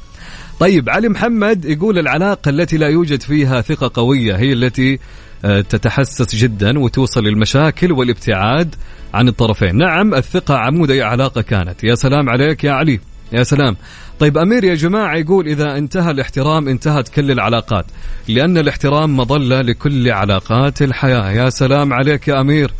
طيب 0.60 0.90
علي 0.90 1.08
محمد 1.08 1.64
يقول 1.64 1.98
العلاقة 1.98 2.48
التي 2.48 2.76
لا 2.76 2.88
يوجد 2.88 3.22
فيها 3.22 3.60
ثقة 3.60 3.90
قوية 3.94 4.36
هي 4.36 4.52
التي 4.52 4.98
آه، 5.44 5.60
تتحسس 5.60 6.36
جدا 6.36 6.78
وتوصل 6.78 7.24
للمشاكل 7.24 7.92
والابتعاد 7.92 8.74
عن 9.14 9.28
الطرفين. 9.28 9.76
نعم 9.76 10.14
الثقة 10.14 10.56
عمود 10.56 10.90
أي 10.90 11.02
علاقة 11.02 11.40
كانت. 11.42 11.84
يا 11.84 11.94
سلام 11.94 12.28
عليك 12.28 12.64
يا 12.64 12.72
علي. 12.72 13.00
يا 13.32 13.42
سلام. 13.42 13.76
طيب 14.18 14.38
أمير 14.38 14.64
يا 14.64 14.74
جماعة 14.74 15.16
يقول 15.16 15.46
إذا 15.46 15.78
انتهى 15.78 16.10
الاحترام 16.10 16.68
انتهت 16.68 17.08
كل 17.08 17.30
العلاقات 17.30 17.86
لأن 18.28 18.58
الاحترام 18.58 19.16
مظلة 19.16 19.60
لكل 19.60 20.10
علاقات 20.10 20.82
الحياة. 20.82 21.30
يا 21.30 21.50
سلام 21.50 21.92
عليك 21.92 22.28
يا 22.28 22.40
أمير. 22.40 22.70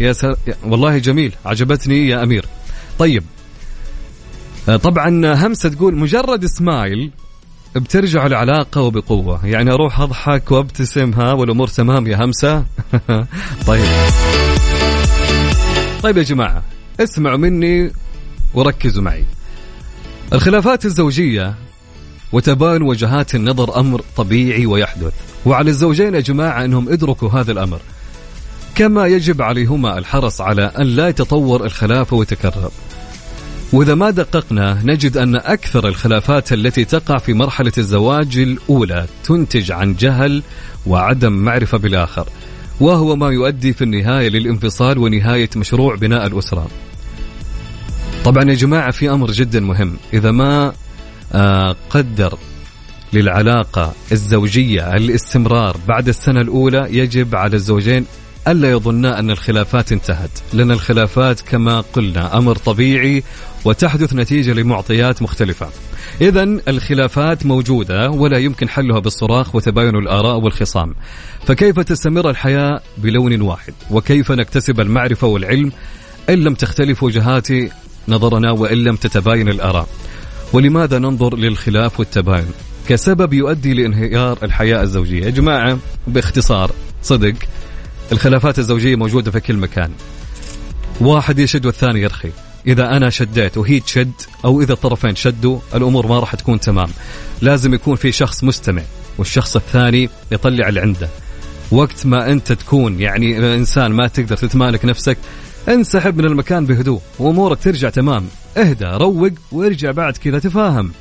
يا 0.00 0.12
سل... 0.12 0.36
والله 0.64 0.98
جميل 0.98 1.32
عجبتني 1.44 2.08
يا 2.08 2.22
أمير. 2.22 2.46
طيب. 2.98 3.24
آه، 4.68 4.76
طبعا 4.76 5.34
همسة 5.46 5.68
تقول 5.68 5.96
مجرد 5.96 6.46
سمايل 6.46 7.10
بترجع 7.76 8.26
العلاقة 8.26 8.80
وبقوة. 8.80 9.46
يعني 9.46 9.72
أروح 9.72 10.00
أضحك 10.00 10.50
وابتسم 10.50 11.12
ها 11.12 11.32
والأمور 11.32 11.68
تمام 11.68 12.06
يا 12.06 12.24
همسة؟ 12.24 12.64
طيب. 13.66 13.84
طيب 16.02 16.16
يا 16.16 16.22
جماعة 16.22 16.62
اسمعوا 17.00 17.36
مني 17.36 17.92
وركزوا 18.54 19.02
معي. 19.02 19.24
الخلافات 20.32 20.84
الزوجية 20.84 21.54
وتباين 22.32 22.82
وجهات 22.82 23.34
النظر 23.34 23.80
أمر 23.80 24.02
طبيعي 24.16 24.66
ويحدث. 24.66 25.12
وعلى 25.46 25.70
الزوجين 25.70 26.14
يا 26.14 26.20
جماعة 26.20 26.64
أنهم 26.64 26.88
ادركوا 26.88 27.28
هذا 27.30 27.52
الأمر. 27.52 27.80
كما 28.76 29.06
يجب 29.06 29.42
عليهما 29.42 29.98
الحرص 29.98 30.40
على 30.40 30.72
أن 30.78 30.86
لا 30.86 31.08
يتطور 31.08 31.64
الخلاف 31.64 32.12
ويتكرر. 32.12 32.70
وإذا 33.72 33.94
ما 33.94 34.10
دققنا 34.10 34.80
نجد 34.84 35.16
أن 35.16 35.36
أكثر 35.36 35.88
الخلافات 35.88 36.52
التي 36.52 36.84
تقع 36.84 37.18
في 37.18 37.32
مرحلة 37.34 37.72
الزواج 37.78 38.38
الأولى 38.38 39.06
تنتج 39.24 39.72
عن 39.72 39.94
جهل 39.94 40.42
وعدم 40.86 41.32
معرفة 41.32 41.78
بالآخر 41.78 42.28
وهو 42.80 43.16
ما 43.16 43.28
يؤدي 43.30 43.72
في 43.72 43.84
النهاية 43.84 44.28
للانفصال 44.28 44.98
ونهاية 44.98 45.50
مشروع 45.56 45.94
بناء 45.94 46.26
الأسرة. 46.26 46.68
طبعا 48.24 48.44
يا 48.44 48.54
جماعة 48.54 48.90
في 48.90 49.10
أمر 49.10 49.30
جدا 49.30 49.60
مهم. 49.60 49.96
إذا 50.12 50.30
ما 50.30 50.72
آه، 51.32 51.76
قدر 51.90 52.38
للعلاقة 53.12 53.92
الزوجية 54.12 54.96
الاستمرار 54.96 55.76
بعد 55.88 56.08
السنة 56.08 56.40
الأولى 56.40 56.88
يجب 56.90 57.36
على 57.36 57.56
الزوجين 57.56 58.06
ألا 58.48 58.70
يظنا 58.70 59.18
أن 59.18 59.30
الخلافات 59.30 59.92
انتهت 59.92 60.30
لأن 60.52 60.70
الخلافات 60.70 61.40
كما 61.40 61.80
قلنا 61.80 62.38
أمر 62.38 62.56
طبيعي 62.56 63.22
وتحدث 63.64 64.14
نتيجة 64.14 64.52
لمعطيات 64.52 65.22
مختلفة. 65.22 65.68
إذا 66.20 66.42
الخلافات 66.42 67.46
موجودة 67.46 68.10
ولا 68.10 68.38
يمكن 68.38 68.68
حلها 68.68 68.98
بالصراخ 68.98 69.54
وتباين 69.54 69.96
الآراء 69.96 70.38
والخصام. 70.38 70.94
فكيف 71.46 71.80
تستمر 71.80 72.30
الحياة 72.30 72.80
بلون 72.98 73.40
واحد؟ 73.40 73.74
وكيف 73.90 74.32
نكتسب 74.32 74.80
المعرفة 74.80 75.26
والعلم؟ 75.26 75.72
إن 76.30 76.38
لم 76.38 76.54
تختلف 76.54 77.02
وجهات 77.02 77.48
نظرنا 78.08 78.50
وإن 78.50 78.84
لم 78.84 78.96
تتباين 78.96 79.48
الآراء. 79.48 79.88
ولماذا 80.52 80.98
ننظر 80.98 81.36
للخلاف 81.36 82.00
والتباين؟ 82.00 82.50
كسبب 82.88 83.32
يؤدي 83.32 83.74
لانهيار 83.74 84.38
الحياة 84.42 84.82
الزوجية. 84.82 85.24
يا 85.24 85.30
جماعة 85.30 85.78
باختصار 86.06 86.70
صدق. 87.02 87.34
الخلافات 88.12 88.58
الزوجية 88.58 88.96
موجودة 88.96 89.30
في 89.30 89.40
كل 89.40 89.56
مكان. 89.56 89.90
واحد 91.00 91.38
يشد 91.38 91.66
والثاني 91.66 92.00
يرخي. 92.00 92.30
إذا 92.66 92.96
أنا 92.96 93.10
شديت 93.10 93.58
وهي 93.58 93.80
تشد 93.80 94.12
أو 94.44 94.62
إذا 94.62 94.72
الطرفين 94.72 95.16
شدوا 95.16 95.58
الأمور 95.74 96.06
ما 96.06 96.18
راح 96.18 96.34
تكون 96.34 96.60
تمام. 96.60 96.88
لازم 97.42 97.74
يكون 97.74 97.96
في 97.96 98.12
شخص 98.12 98.44
مستمع 98.44 98.82
والشخص 99.18 99.56
الثاني 99.56 100.08
يطلع 100.32 100.68
اللي 100.68 100.80
عنده. 100.80 101.08
وقت 101.70 102.06
ما 102.06 102.32
أنت 102.32 102.52
تكون 102.52 103.00
يعني 103.00 103.54
إنسان 103.54 103.92
ما 103.92 104.08
تقدر 104.08 104.36
تتمالك 104.36 104.84
نفسك 104.84 105.18
انسحب 105.68 106.18
من 106.18 106.24
المكان 106.24 106.66
بهدوء 106.66 107.00
وأمورك 107.18 107.58
ترجع 107.62 107.90
تمام. 107.90 108.26
اهدى 108.56 108.84
روق 108.84 109.32
وارجع 109.52 109.90
بعد 109.90 110.16
كذا 110.16 110.38
تفاهم. 110.38 110.92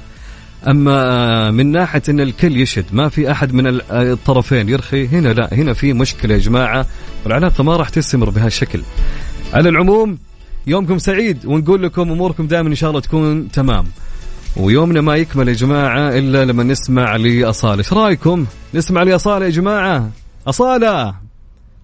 أما 0.67 1.51
من 1.51 1.71
ناحية 1.71 2.01
إن 2.09 2.19
الكل 2.19 2.57
يشد 2.57 2.85
ما 2.91 3.09
في 3.09 3.31
أحد 3.31 3.53
من 3.53 3.81
الطرفين 3.91 4.69
يرخي 4.69 5.07
هنا 5.07 5.29
لا 5.29 5.53
هنا 5.53 5.73
في 5.73 5.93
مشكلة 5.93 6.33
يا 6.33 6.39
جماعة 6.39 6.85
والعلاقة 7.23 7.63
ما 7.63 7.75
راح 7.75 7.89
تستمر 7.89 8.29
بهالشكل 8.29 8.81
على 9.53 9.69
العموم 9.69 10.17
يومكم 10.67 10.97
سعيد 10.97 11.45
ونقول 11.45 11.83
لكم 11.83 12.11
أموركم 12.11 12.47
دائما 12.47 12.69
إن 12.69 12.75
شاء 12.75 12.89
الله 12.89 13.01
تكون 13.01 13.51
تمام. 13.51 13.85
ويومنا 14.57 15.01
ما 15.01 15.15
يكمل 15.15 15.47
يا 15.47 15.53
جماعة 15.53 16.09
إلا 16.09 16.45
لما 16.45 16.63
نسمع 16.63 17.15
لأصالة. 17.15 17.77
إيش 17.77 17.93
رأيكم؟ 17.93 18.45
نسمع 18.73 19.03
لأصالة 19.03 19.45
يا 19.45 19.49
جماعة. 19.49 20.09
أصالة! 20.47 21.15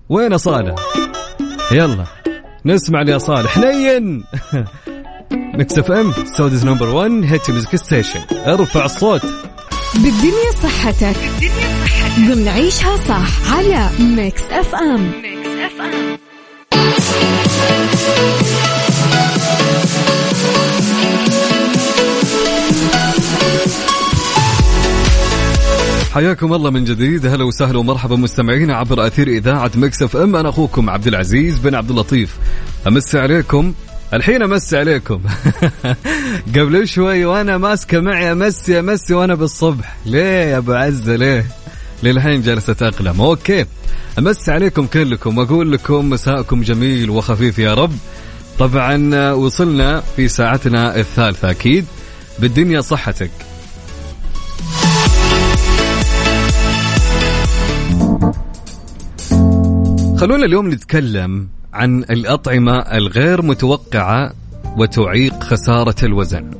وين 0.09 0.33
أصالة؟ 0.33 0.75
يلا 1.71 2.05
نسمع 2.65 3.01
لأصالة. 3.01 3.47
حنين! 3.47 4.23
Mix 5.53 5.77
FM 5.77 6.13
Saudi's 6.37 6.65
number 6.65 6.89
1 6.89 7.11
hit 7.23 7.51
music 7.51 7.75
station. 7.75 8.19
ارفع 8.31 8.85
الصوت. 8.85 9.25
بالدنيا 9.93 10.51
صحتك. 10.63 11.15
بالدنيا 11.39 11.85
صحتك 11.85 12.19
ضمن 12.19 12.47
عيشها 12.47 12.97
صح 12.97 13.53
على 13.53 13.89
Mix 13.99 14.41
FM. 14.51 15.11
Mix 15.21 15.47
FM 15.47 16.17
حياكم 26.13 26.53
الله 26.53 26.69
من 26.69 26.83
جديد. 26.83 27.25
هلا 27.25 27.43
وسهلا 27.43 27.79
ومرحبا 27.79 28.15
مستمعينا 28.15 28.75
عبر 28.75 29.07
أثير 29.07 29.27
إذاعة 29.27 29.71
Mix 29.75 30.01
FM. 30.01 30.35
أنا 30.35 30.49
أخوكم 30.49 30.89
عبد 30.89 31.07
العزيز 31.07 31.57
بن 31.57 31.75
عبد 31.75 31.89
اللطيف. 31.89 32.37
أمسي 32.87 33.19
عليكم 33.19 33.73
الحين 34.13 34.43
امسي 34.43 34.77
عليكم. 34.77 35.21
قبل 36.55 36.87
شوي 36.87 37.25
وأنا 37.25 37.57
ماسكة 37.57 37.99
معي 37.99 38.31
امسي 38.31 38.79
امسي 38.79 39.13
وأنا 39.13 39.35
بالصبح. 39.35 39.95
ليه 40.05 40.21
يا 40.21 40.57
أبو 40.57 40.73
عزه 40.73 41.15
ليه؟ 41.15 41.45
للحين 42.03 42.41
جالسة 42.41 42.75
أقلم. 42.81 43.21
أوكي. 43.21 43.65
امسي 44.19 44.51
عليكم 44.51 44.85
كلكم 44.85 45.37
وأقول 45.37 45.71
لكم 45.71 46.09
مساءكم 46.09 46.61
جميل 46.61 47.09
وخفيف 47.09 47.59
يا 47.59 47.73
رب. 47.73 47.93
طبعا 48.59 49.31
وصلنا 49.31 50.03
في 50.15 50.27
ساعتنا 50.27 50.99
الثالثة 50.99 51.49
أكيد. 51.49 51.85
بالدنيا 52.39 52.81
صحتك. 52.81 53.31
خلونا 60.17 60.45
اليوم 60.45 60.69
نتكلم 60.69 61.60
عن 61.73 62.03
الأطعمة 62.03 62.77
الغير 62.77 63.41
متوقعة 63.41 64.33
وتعيق 64.77 65.43
خسارة 65.43 65.95
الوزن. 66.03 66.51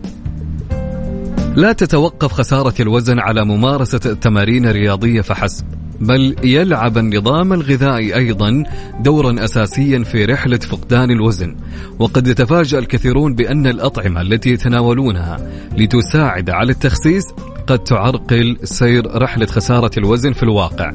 لا 1.55 1.73
تتوقف 1.73 2.33
خسارة 2.33 2.73
الوزن 2.79 3.19
على 3.19 3.45
ممارسة 3.45 3.99
التمارين 4.05 4.65
الرياضية 4.65 5.21
فحسب، 5.21 5.65
بل 5.99 6.35
يلعب 6.43 6.97
النظام 6.97 7.53
الغذائي 7.53 8.15
أيضا 8.15 8.63
دورا 8.99 9.43
اساسيا 9.43 10.03
في 10.03 10.25
رحلة 10.25 10.57
فقدان 10.57 11.11
الوزن 11.11 11.55
وقد 11.99 12.27
يتفاجأ 12.27 12.79
الكثيرون 12.79 13.35
بأن 13.35 13.67
الأطعمة 13.67 14.21
التي 14.21 14.49
يتناولونها 14.49 15.37
لتساعد 15.77 16.49
على 16.49 16.71
التخسيس 16.71 17.23
قد 17.71 17.83
تعرقل 17.83 18.57
سير 18.63 19.21
رحلة 19.21 19.45
خسارة 19.45 19.91
الوزن 19.97 20.33
في 20.33 20.43
الواقع. 20.43 20.91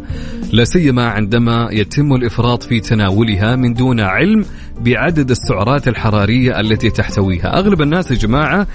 لا 0.52 0.64
سيما 0.64 1.08
عندما 1.08 1.68
يتم 1.72 2.14
الإفراط 2.14 2.62
في 2.62 2.80
تناولها 2.80 3.56
من 3.56 3.74
دون 3.74 4.00
علم 4.00 4.44
بعدد 4.80 5.30
السعرات 5.30 5.88
الحرارية 5.88 6.60
التي 6.60 6.90
تحتويها. 6.90 7.58
أغلب 7.58 7.82
الناس 7.82 8.10
يا 8.10 8.16
جماعة 8.16 8.66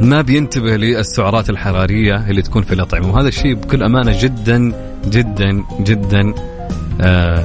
ما 0.00 0.22
بينتبه 0.22 0.76
للسعرات 0.76 1.50
الحرارية 1.50 2.30
اللي 2.30 2.42
تكون 2.42 2.62
في 2.62 2.72
الأطعمة. 2.74 3.14
وهذا 3.14 3.28
الشيء 3.28 3.54
بكل 3.54 3.82
أمانة 3.82 4.22
جدا 4.22 4.72
جدا 5.08 5.62
جدا 5.80 6.34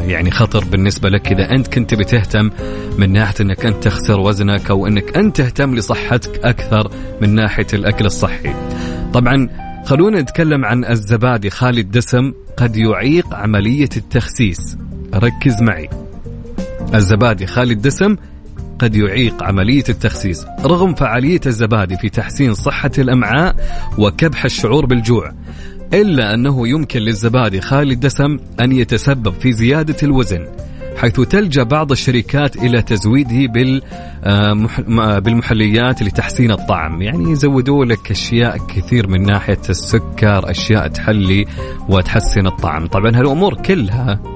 يعني 0.08 0.32
خطر 0.32 0.66
بالنسبة 0.66 1.10
لك 1.10 1.32
إذا 1.32 1.52
أنت 1.52 1.68
كنت 1.68 1.94
بتهتم 1.94 2.52
من 2.98 3.12
ناحية 3.12 3.36
أنك 3.42 3.66
أنت 3.66 3.84
تخسر 3.84 4.20
وزنك 4.20 4.70
أو 4.72 4.88
أنك 4.88 5.18
أنت 5.18 5.38
تهتم 5.38 5.76
لصحتك 5.76 6.46
أكثر 6.46 6.92
من 7.22 7.36
ناحية 7.36 7.68
الأكل 7.74 8.06
الصحي. 8.06 8.54
طبعا 9.14 9.50
خلونا 9.86 10.22
نتكلم 10.22 10.66
عن 10.66 10.86
الزبادي. 10.86 11.50
خالي 11.50 11.82
الدسم 11.82 12.34
قد 12.58 12.78
يعيق 12.78 13.34
عملية 13.34 13.90
التخسيس. 13.98 14.78
ركز 15.14 15.62
معي. 15.62 15.90
الزبادي 16.94 17.46
خالي 17.46 17.74
الدسم 17.74 18.16
قد 18.80 18.96
يعيق 18.96 19.44
عملية 19.44 19.84
التخسيس. 19.90 20.46
رغم 20.66 20.94
فعالية 20.94 21.42
الزبادي 21.46 21.98
في 21.98 22.10
تحسين 22.10 22.54
صحة 22.54 22.92
الأمعاء 22.98 23.56
وكبح 23.98 24.46
الشعور 24.46 24.86
بالجوع 24.86 25.32
إلا 25.94 26.34
أنه 26.34 26.68
يمكن 26.68 27.00
للزبادي 27.00 27.62
خالي 27.62 27.94
الدسم 27.94 28.40
أن 28.60 28.72
يتسبب 28.72 29.34
في 29.34 29.52
زيادة 29.52 29.96
الوزن 30.04 30.48
حيث 30.98 31.22
تلجأ 31.22 31.64
بعض 31.64 31.92
الشركات 31.92 32.56
إلى 32.56 32.82
تزويده 32.82 33.52
بالمحليات 35.20 36.04
لتحسين 36.04 36.52
الطعم. 36.52 37.02
يعني 37.02 37.32
يزودوا 37.32 37.86
لك 37.86 38.12
أشياء 38.12 38.58
كثير 38.58 39.08
من 39.08 39.22
ناحية 39.22 39.62
السكر 39.70 40.52
أشياء 40.52 40.88
تحلي 40.88 41.46
وتحسن 41.90 42.48
الطعم. 42.48 42.86
طبعا 42.86 43.20
هالأمور 43.20 43.54
كلها 43.54 44.35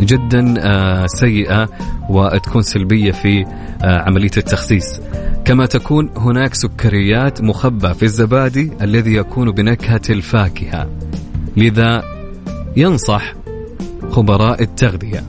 جدا 0.00 0.54
آه، 0.58 1.06
سيئة 1.06 1.68
وتكون 2.10 2.62
سلبية 2.62 3.12
في 3.12 3.44
آه، 3.82 3.98
عملية 4.06 4.30
التخسيس. 4.36 5.00
كما 5.44 5.66
تكون 5.66 6.10
هناك 6.16 6.54
سكريات 6.54 7.42
مخبى 7.42 7.94
في 7.94 8.02
الزبادي 8.02 8.72
الذي 8.82 9.14
يكون 9.14 9.50
بنكهة 9.50 10.02
الفاكهة. 10.10 10.90
لذا 11.56 12.02
ينصح 12.76 13.34
خبراء 14.10 14.62
التغذية 14.62 15.24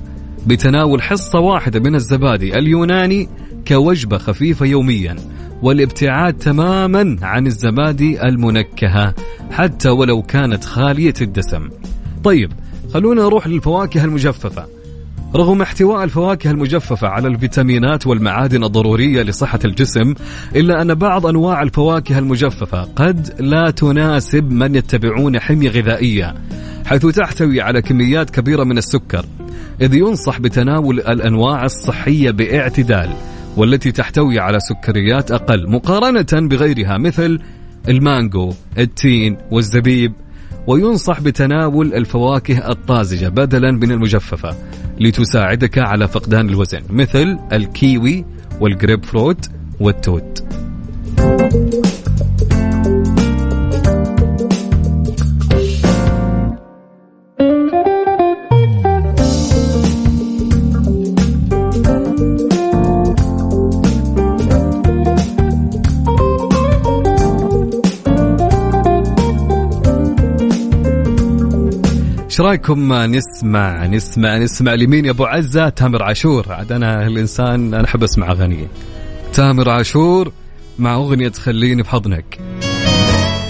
بتناول 0.48 1.02
حصة 1.02 1.40
واحدة 1.40 1.80
من 1.80 1.96
الزبادي 1.96 2.58
اليوناني 2.60 3.30
كوجبة 3.68 4.18
خفيفة 4.18 4.66
يوميا 4.66 5.16
والابتعاد 5.62 6.34
تماما 6.34 7.18
عن 7.22 7.48
الزبادي 7.48 8.24
المنكهة 8.24 9.14
حتى 9.52 9.90
ولو 9.90 10.22
كانت 10.22 10.64
خالية 10.64 11.14
الدسم. 11.22 11.70
طيب 12.24 12.52
خلونا 12.94 13.22
نروح 13.22 13.48
للفواكه 13.48 14.04
المجففة. 14.04 14.68
رغم 15.36 15.62
احتواء 15.62 16.04
الفواكه 16.04 16.52
المجففة 16.52 17.08
على 17.08 17.28
الفيتامينات 17.28 18.08
والمعادن 18.08 18.64
الضرورية 18.64 19.24
لصحة 19.24 19.60
الجسم 19.66 20.14
إلا 20.56 20.82
أن 20.82 20.94
بعض 20.94 21.26
أنواع 21.26 21.62
الفواكه 21.62 22.20
المجففة 22.20 22.84
قد 22.84 23.42
لا 23.42 23.70
تناسب 23.70 24.52
من 24.52 24.76
يتبعون 24.76 25.39
حمية 25.39 25.70
غذائية 25.70 26.36
حيث 26.86 27.06
تحتوي 27.06 27.62
على 27.62 27.82
كميات 27.82 28.30
كبيرة 28.30 28.64
من 28.64 28.78
السكر. 28.78 29.26
إذ 29.82 29.94
ينصح 29.94 30.39
بتناول 30.39 31.00
الأنواع 31.00 31.66
الصحية 31.66 32.32
باعتدال 32.32 33.10
والتي 33.58 33.92
تحتوي 33.92 34.39
على 34.39 34.60
سكريات 34.60 35.32
أقل 35.32 35.72
مقارنة 35.72 36.48
بغيرها 36.48 36.98
مثل 36.98 37.39
المانجو 37.89 38.54
التين 38.78 39.38
والزبيب. 39.52 40.14
وينصح 40.68 41.22
بتناول 41.22 41.93
الفواكه 41.93 42.72
الطازجة 42.72 43.28
بدلا 43.28 43.72
من 43.72 43.91
المجففة 43.91 44.55
لتساعدك 44.99 45.78
على 45.78 46.07
فقدان 46.07 46.49
الوزن 46.49 46.82
مثل 46.89 47.39
الكيوي 47.53 48.26
والجريب 48.59 49.05
فروت 49.05 49.49
والتوت. 49.80 50.43
رأيكم؟ 72.40 72.94
نسمع 72.94 73.86
نسمع 73.86 74.38
نسمع 74.38 74.74
لمين 74.74 75.06
يا 75.06 75.12
أبو 75.12 75.26
عزة؟ 75.26 75.70
تامر 75.70 76.04
عاشور. 76.04 76.54
عاد 76.54 76.72
أنا 76.72 77.08
الإنسان 77.08 77.74
أنا 77.74 77.86
أحب 77.86 78.04
أسمع 78.04 78.32
أغانيه. 78.32 78.68
تامر 79.34 79.70
عاشور 79.70 80.32
مع 80.80 80.96
أغنية 80.96 81.32
خليني 81.32 81.82
بحضنك. 81.82 82.40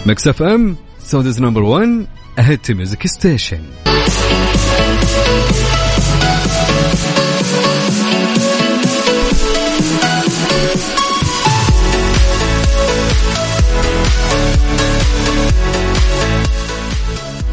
Mix 0.06 0.42
FM 0.42 0.76
Saudi's 1.00 1.42
number 1.42 1.62
1 1.62 2.06
hit 2.40 2.72
music 2.72 3.08
station. 3.08 3.62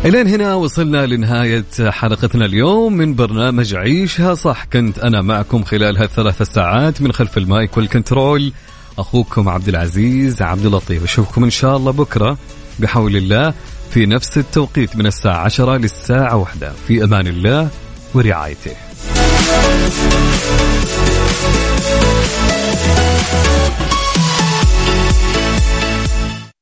إلين 0.05 0.28
هنا 0.28 0.55
وصلنا 0.55 1.07
لنهاية 1.07 1.64
حلقتنا 1.80 2.44
اليوم 2.44 2.92
من 2.92 3.14
برنامج 3.14 3.74
عيشها 3.74 4.34
صح. 4.34 4.64
كنت 4.64 4.99
أنا 4.99 5.22
معكم 5.22 5.64
خلال 5.64 5.99
هالثلاث 5.99 6.42
ساعات 6.42 7.03
من 7.03 7.12
خلف 7.12 7.38
المايك 7.38 7.76
والكنترول 7.76 8.53
أخوكم 8.99 9.49
عبد 9.49 9.68
العزيز 9.68 10.42
عبد 10.42 10.64
اللطيف. 10.66 11.03
أشوفكم 11.03 11.44
إن 11.44 11.51
شاء 11.51 11.76
الله 11.76 11.90
بكرة 11.92 12.38
بحول 12.78 13.16
الله 13.16 13.55
في 13.90 14.07
نفس 14.07 14.38
التوقيت 14.38 14.96
من 14.96 15.07
الساعة 15.07 15.36
عشرة 15.36 15.76
للساعة 15.76 16.36
واحدة. 16.36 16.72
في 16.88 17.05
أمان 17.05 17.26
الله 17.26 17.68
ورعايته. 18.14 18.72